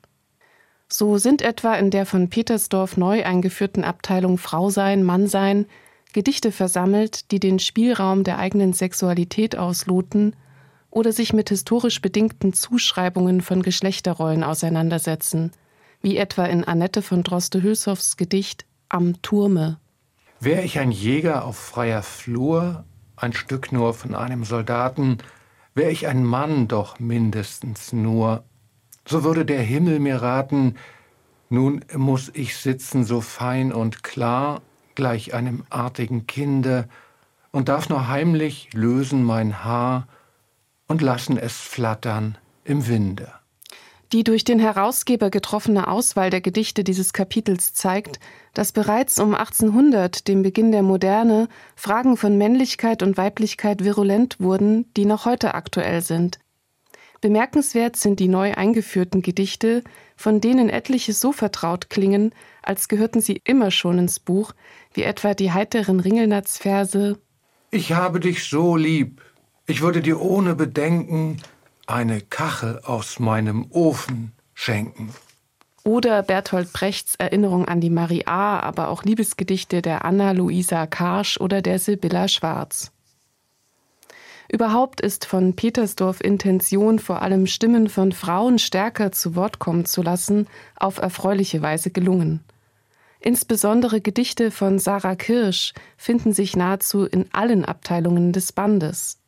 [0.88, 5.66] So sind etwa in der von Petersdorf neu eingeführten Abteilung Frau sein, Mann sein
[6.14, 10.36] Gedichte versammelt, die den Spielraum der eigenen Sexualität ausloten
[10.88, 15.50] oder sich mit historisch bedingten Zuschreibungen von Geschlechterrollen auseinandersetzen,
[16.02, 19.80] wie etwa in Annette von Droste-Hülshoffs Gedicht Am Turme.
[20.38, 22.84] Wär ich ein Jäger auf freier Flur,
[23.16, 25.18] ein Stück nur von einem Soldaten,
[25.74, 28.44] wär ich ein Mann doch mindestens nur,
[29.06, 30.76] so würde der Himmel mir raten,
[31.50, 34.62] nun muss ich sitzen so fein und klar,
[34.94, 36.88] gleich einem artigen Kinde,
[37.54, 40.08] und darf nur heimlich lösen mein Haar
[40.88, 43.32] und lassen es flattern im Winde.
[44.12, 48.18] Die durch den Herausgeber getroffene Auswahl der Gedichte dieses Kapitels zeigt,
[48.54, 54.92] dass bereits um 1800, dem Beginn der Moderne, Fragen von Männlichkeit und Weiblichkeit virulent wurden,
[54.96, 56.40] die noch heute aktuell sind.
[57.24, 59.82] Bemerkenswert sind die neu eingeführten Gedichte,
[60.14, 64.52] von denen etliche so vertraut klingen, als gehörten sie immer schon ins Buch,
[64.92, 67.16] wie etwa die heiteren Ringelnatz-Verse
[67.70, 69.22] Ich habe dich so lieb,
[69.66, 71.38] ich würde dir ohne Bedenken
[71.86, 75.14] eine Kachel aus meinem Ofen schenken.
[75.82, 81.40] Oder Bertolt Brechts Erinnerung an die Marie A., aber auch Liebesgedichte der Anna Luisa Karsch
[81.40, 82.93] oder der Sibylla Schwarz.
[84.54, 90.00] Überhaupt ist von Petersdorf Intention, vor allem Stimmen von Frauen stärker zu Wort kommen zu
[90.00, 90.46] lassen,
[90.76, 92.38] auf erfreuliche Weise gelungen.
[93.18, 99.18] Insbesondere Gedichte von Sarah Kirsch finden sich nahezu in allen Abteilungen des Bandes.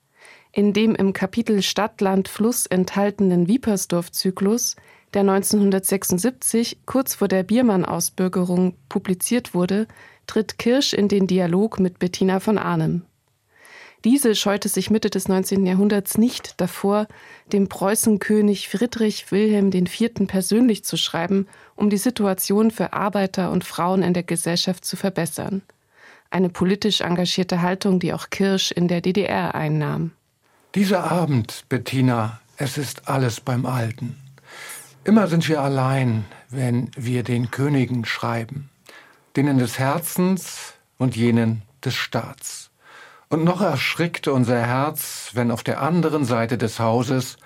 [0.52, 4.76] In dem im Kapitel Stadt, Land, Fluss enthaltenen Wiepersdorf-Zyklus,
[5.12, 9.88] der 1976 kurz vor der Biermann-Ausbürgerung publiziert wurde,
[10.28, 13.02] tritt Kirsch in den Dialog mit Bettina von Arnim.
[14.06, 15.66] Diese scheute sich Mitte des 19.
[15.66, 17.08] Jahrhunderts nicht davor,
[17.52, 20.28] dem Preußenkönig Friedrich Wilhelm IV.
[20.28, 25.62] persönlich zu schreiben, um die Situation für Arbeiter und Frauen in der Gesellschaft zu verbessern.
[26.30, 30.12] Eine politisch engagierte Haltung, die auch Kirsch in der DDR einnahm.
[30.76, 34.14] Dieser Abend, Bettina, es ist alles beim Alten.
[35.02, 38.70] Immer sind wir allein, wenn wir den Königen schreiben,
[39.34, 42.65] denen des Herzens und jenen des Staats.
[43.28, 47.36] Und noch erschrickte unser Herz, wenn auf der anderen Seite des Hauses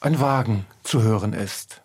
[0.00, 1.82] ein Wagen zu hören ist.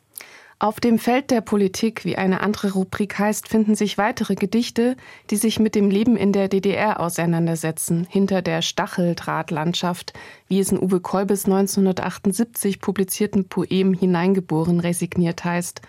[0.63, 4.95] Auf dem Feld der Politik, wie eine andere Rubrik heißt, finden sich weitere Gedichte,
[5.29, 10.13] die sich mit dem Leben in der DDR auseinandersetzen, hinter der Stacheldrahtlandschaft,
[10.47, 15.81] wie es in Uwe Kolbes 1978 publizierten Poem Hineingeboren resigniert heißt,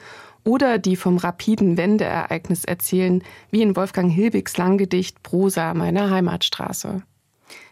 [0.43, 7.03] oder die vom rapiden Wendeereignis erzählen, wie in Wolfgang Hilbigs Langgedicht Prosa meiner Heimatstraße.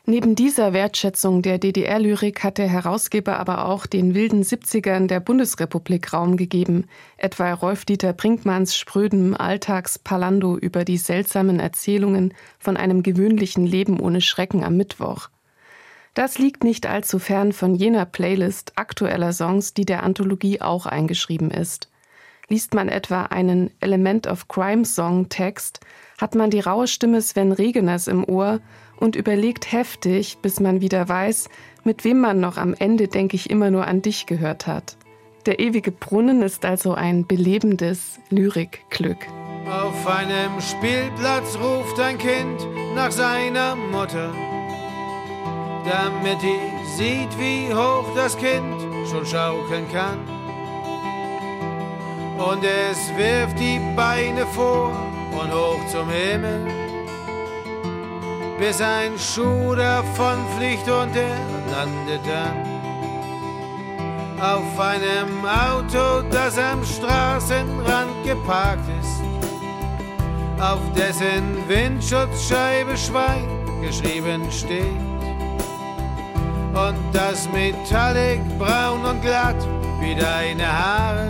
[0.05, 6.13] Neben dieser Wertschätzung der DDR-Lyrik hat der Herausgeber aber auch den wilden 70ern der Bundesrepublik
[6.13, 6.87] Raum gegeben,
[7.19, 14.65] etwa Rolf-Dieter Brinkmanns sprödem Alltagspalando über die seltsamen Erzählungen von einem gewöhnlichen Leben ohne Schrecken
[14.65, 15.29] am Mittwoch.
[16.15, 21.53] Das liegt nicht allzu fern von jener Playlist aktueller Songs, die der Anthologie auch eingeschrieben
[21.53, 21.89] ist.
[22.49, 25.79] Liest man etwa einen Element of Crime Song Text,
[26.19, 28.61] hat man die raue Stimme Sven Regeners im Ohr
[28.97, 31.49] und überlegt heftig, bis man wieder weiß,
[31.85, 34.97] mit wem man noch am Ende, denke ich, immer nur an dich gehört hat.
[35.47, 39.27] Der ewige Brunnen ist also ein belebendes Lyrikglück.
[39.69, 44.33] Auf einem Spielplatz ruft ein Kind nach seiner Mutter,
[45.85, 48.81] damit die sieht, wie hoch das Kind
[49.11, 50.19] schon schaukeln kann.
[52.39, 54.93] Und es wirft die Beine vor
[55.33, 56.67] und hoch zum Himmel,
[58.59, 61.39] bis ein Schuh davon fliegt und er
[61.71, 62.73] landet dann
[64.43, 69.23] auf einem Auto, das am Straßenrand geparkt ist,
[70.61, 73.49] auf dessen Windschutzscheibe Schwein
[73.81, 75.01] geschrieben steht.
[76.75, 79.69] Und das Metallic braun und glatt
[80.01, 81.29] wie deine Haare,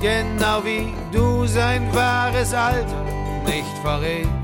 [0.00, 3.04] genau wie du sein wahres Alter
[3.46, 4.43] nicht verrät.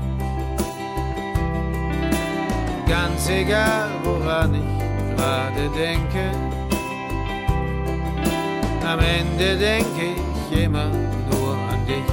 [2.91, 6.29] Ganz egal, woran ich gerade denke,
[8.85, 10.07] am Ende denke
[10.51, 10.89] ich immer
[11.31, 12.03] nur an dich.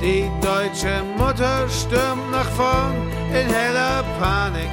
[0.00, 2.94] Die deutsche Mutter stürmt nach vorn
[3.32, 4.70] in heller Panik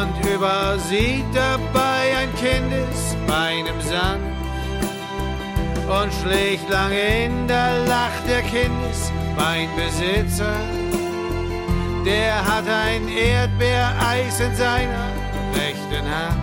[0.00, 4.22] und übersieht dabei ein Kindesbein im Sand
[5.86, 10.56] und schlägt lange in der Lacht der Kindesbeinbesitzer.
[12.06, 15.10] Der hat ein Erdbeereis in seiner
[15.54, 16.40] rechten Hand.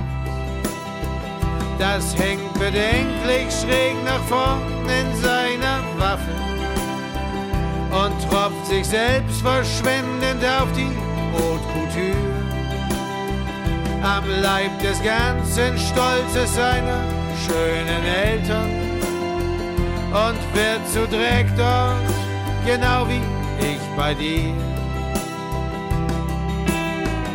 [1.80, 6.36] Das hängt bedenklich schräg nach vorn in seiner Waffe
[7.92, 10.96] und tropft sich selbst verschwendend auf die
[11.34, 12.29] Haute Couture.
[14.02, 17.04] Am Leib des ganzen Stolzes seiner
[17.46, 18.70] schönen Eltern
[20.12, 21.98] und wird zu Dreck dort,
[22.66, 23.22] genau wie
[23.66, 24.54] ich bei dir.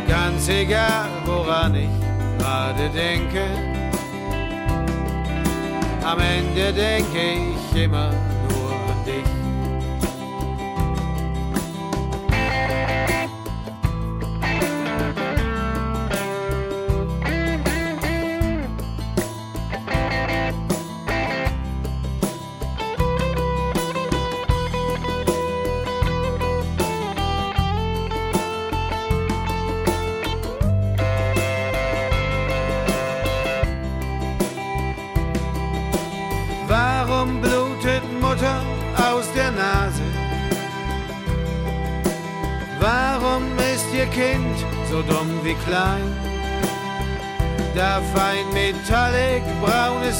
[0.07, 1.89] Ganz egal, woran ich
[2.39, 3.43] gerade denke,
[6.03, 7.19] am Ende denke
[7.73, 8.11] ich immer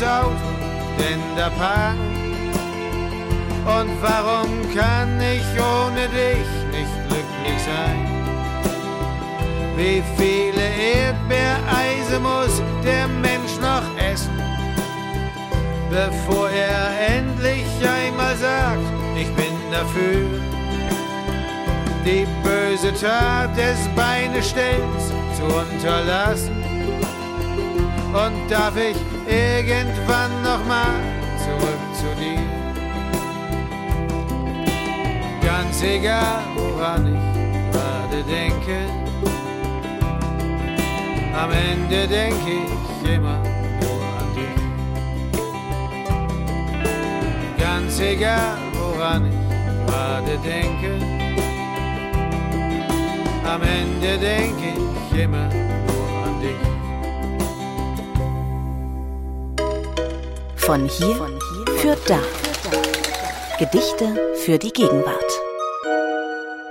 [0.03, 0.49] Auto
[0.97, 2.51] denn da parken?
[3.65, 8.07] Und warum kann ich ohne dich nicht glücklich sein?
[9.75, 10.65] Wie viele
[11.01, 14.45] Erdbeereise muss der Mensch noch essen?
[15.95, 18.81] bevor er endlich einmal sagt,
[19.15, 20.27] ich bin dafür.
[22.05, 26.63] Die böse Tat des Beinestellens zu unterlassen.
[28.13, 28.97] Und darf ich
[29.35, 30.95] irgendwann nochmal
[31.43, 32.39] zurück zu dir?
[35.41, 38.77] Ganz egal, woran ich gerade denke,
[41.33, 43.39] am Ende denke ich immer
[47.85, 50.91] ganz egal, woran ich gerade denke.
[53.45, 54.73] Am Ende denke
[55.11, 55.49] ich immer
[60.65, 61.15] Von hier,
[61.77, 62.19] für da.
[63.59, 65.44] Gedichte für die Gegenwart.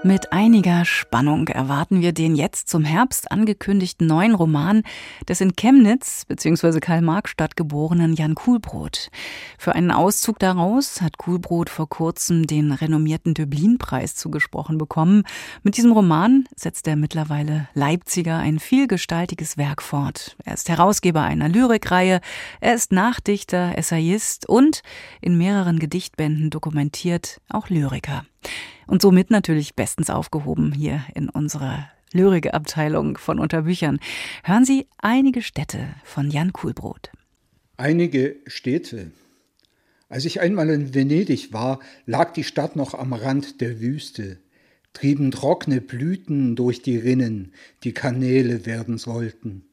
[0.07, 4.83] Mit einiger Spannung erwarten wir den jetzt zum Herbst angekündigten neuen Roman
[5.31, 6.79] des in Chemnitz bzw.
[6.79, 9.09] Karl-Marx-Stadt geborenen Jan Kuhlbrot.
[9.57, 15.23] Für einen Auszug daraus hat Kuhlbrot vor kurzem den renommierten Döblin-Preis zugesprochen bekommen.
[15.63, 20.37] Mit diesem Roman setzt der mittlerweile Leipziger ein vielgestaltiges Werk fort.
[20.45, 22.21] Er ist Herausgeber einer Lyrikreihe,
[22.61, 24.83] er ist Nachdichter, Essayist und
[25.23, 28.27] in mehreren Gedichtbänden dokumentiert auch Lyriker
[28.87, 33.99] und somit natürlich bestens aufgehoben hier in unserer Lyrikabteilung von Unterbüchern.
[34.45, 37.11] Hören Sie einige Städte von Jan Kuhlbrot.
[37.77, 39.11] Einige Städte.
[40.09, 44.39] Als ich einmal in Venedig war, lag die Stadt noch am Rand der Wüste,
[44.93, 49.65] trieben trockene Blüten durch die Rinnen, die Kanäle werden sollten.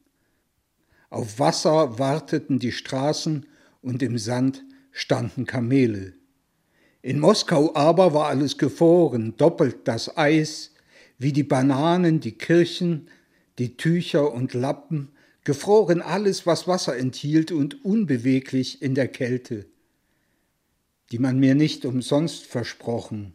[1.10, 3.46] Auf Wasser warteten die Straßen
[3.82, 6.14] und im Sand standen Kamele.
[7.02, 10.70] In Moskau aber war alles gefroren, doppelt das Eis,
[11.18, 13.08] wie die Bananen, die Kirchen,
[13.58, 15.10] die Tücher und Lappen,
[15.42, 19.66] gefroren alles, was Wasser enthielt und unbeweglich in der Kälte,
[21.10, 23.34] die man mir nicht umsonst versprochen.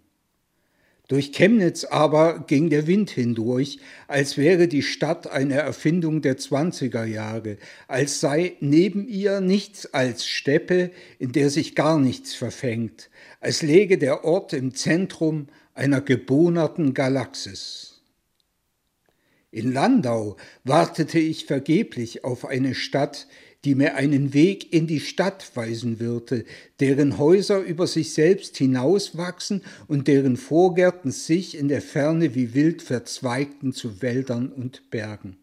[1.08, 7.06] Durch Chemnitz aber ging der Wind hindurch, als wäre die Stadt eine Erfindung der zwanziger
[7.06, 13.62] Jahre, als sei neben ihr nichts als Steppe, in der sich gar nichts verfängt, als
[13.62, 18.02] läge der Ort im Zentrum einer gebohnerten Galaxis.
[19.50, 20.36] In Landau
[20.66, 23.28] wartete ich vergeblich auf eine Stadt,
[23.66, 26.46] die mir einen Weg in die Stadt weisen würde,
[26.80, 32.82] deren Häuser über sich selbst hinauswachsen und deren Vorgärten sich in der Ferne wie wild
[32.82, 35.38] verzweigten zu Wäldern und Bergen.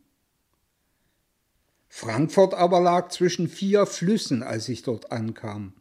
[1.89, 5.73] Frankfurt aber lag zwischen vier Flüssen, als ich dort ankam.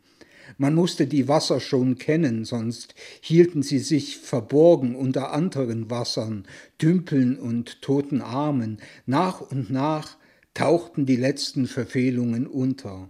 [0.58, 6.46] Man musste die Wasser schon kennen, sonst hielten sie sich verborgen unter anderen Wassern,
[6.82, 8.80] Dümpeln und toten Armen.
[9.06, 10.18] Nach und nach
[10.54, 13.10] tauchten die letzten Verfehlungen unter.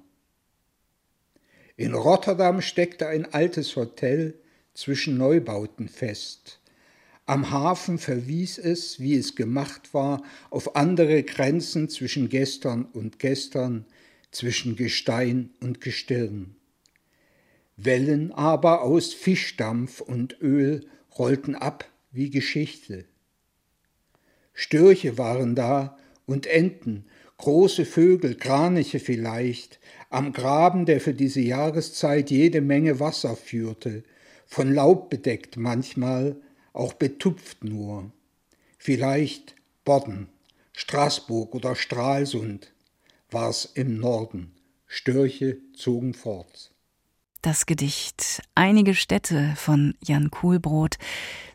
[1.75, 4.35] In Rotterdam steckte ein altes Hotel
[4.73, 6.59] zwischen Neubauten fest.
[7.25, 13.85] Am Hafen verwies es, wie es gemacht war, auf andere Grenzen zwischen gestern und gestern,
[14.31, 16.55] zwischen Gestein und Gestirn.
[17.77, 20.85] Wellen aber aus Fischdampf und Öl
[21.17, 23.05] rollten ab wie Geschichte.
[24.53, 27.05] Störche waren da und Enten,
[27.37, 29.79] große Vögel, Kraniche vielleicht,
[30.09, 34.03] am Graben, der für diese Jahreszeit jede Menge Wasser führte,
[34.45, 36.35] von Laub bedeckt manchmal,
[36.73, 38.11] auch betupft nur.
[38.77, 39.55] Vielleicht
[39.85, 40.27] Bodden,
[40.73, 42.73] Straßburg oder Stralsund
[43.31, 44.53] war's im Norden.
[44.85, 46.71] Störche zogen fort.
[47.41, 50.97] Das Gedicht Einige Städte von Jan Kuhlbrot.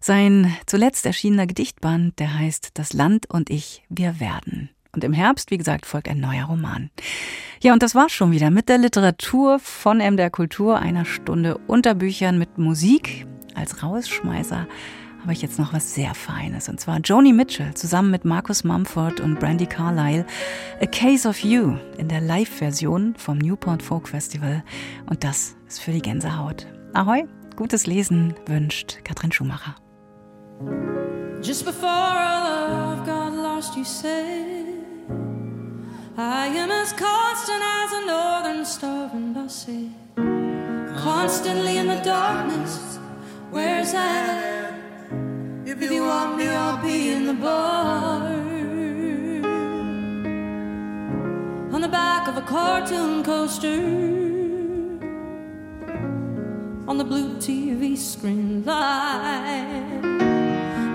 [0.01, 4.71] Sein zuletzt erschienener Gedichtband, der heißt Das Land und ich, wir werden.
[4.93, 6.91] Und im Herbst, wie gesagt, folgt ein neuer Roman.
[7.63, 11.95] Ja, und das war's schon wieder mit der Literatur von MDR Kultur, einer Stunde unter
[11.95, 14.67] Büchern mit Musik als Rausschmeißer
[15.21, 16.69] habe ich jetzt noch was sehr Feines.
[16.69, 20.25] Und zwar Joni Mitchell zusammen mit Marcus Mumford und Brandy Carlyle.
[20.81, 24.63] A Case of You in der Live-Version vom Newport Folk Festival.
[25.07, 26.67] Und das ist für die Gänsehaut.
[26.95, 27.25] Ahoi,
[27.57, 29.75] gutes Lesen wünscht Katrin Schumacher.
[31.43, 34.78] Just before our love got lost, you said,
[36.21, 39.95] I am as constant as a northern star, and said,
[40.97, 42.99] constantly in the darkness,
[43.53, 44.75] where's that?
[45.65, 48.33] If you want me, I'll be in the bar.
[51.73, 53.79] On the back of a cartoon coaster.
[56.89, 60.05] On the blue TV screen live.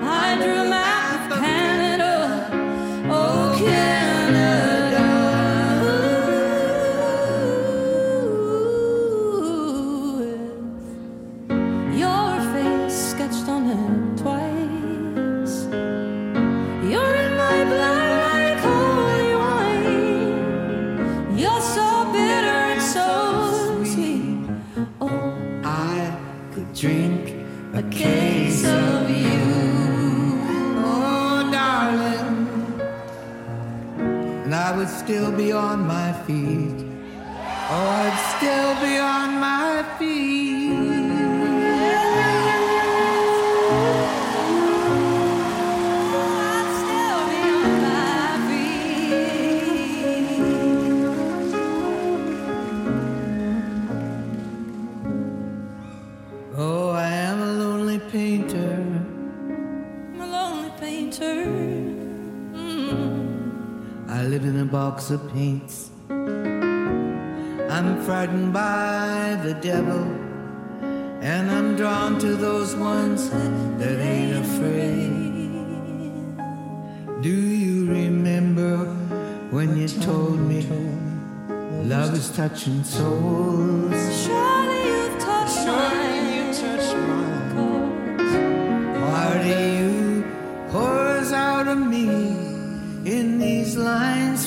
[0.03, 1.02] I drew a map
[26.53, 27.33] could drink
[27.73, 30.39] a case of you.
[30.85, 32.47] Oh, darling.
[34.43, 36.85] And I would still be on my feet.
[37.71, 40.52] Oh, I'd still be on my feet.
[64.73, 65.91] Box of paints.
[66.09, 70.01] I'm frightened by the devil,
[71.21, 75.11] and I'm drawn to those ones that ain't afraid.
[77.21, 78.77] Do you remember
[79.51, 80.65] when you told me
[81.87, 83.93] love is touching souls?
[84.25, 86.49] Surely you've touched mine.
[89.05, 90.25] Part of you
[90.71, 92.43] pours out of me
[93.05, 94.32] in these lines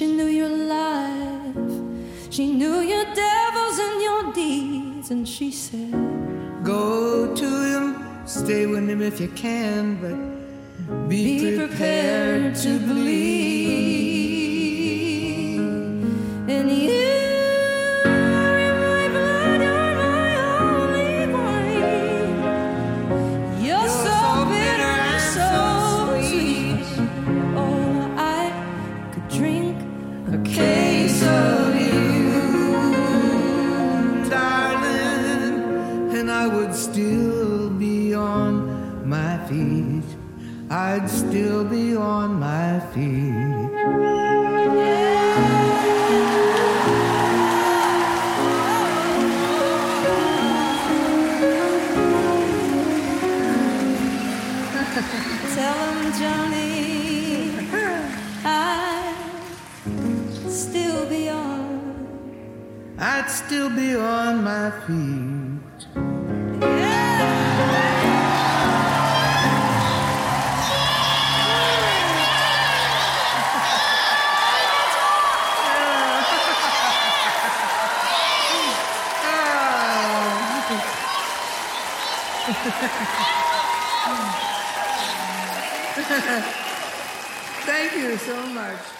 [0.00, 1.56] She knew your life.
[2.30, 5.10] She knew your devils and your deeds.
[5.10, 5.92] And she said,
[6.64, 13.99] Go to him, stay with him if you can, but be, Be prepared to believe
[63.70, 65.60] still be on my feet.
[87.66, 88.99] Thank you so much.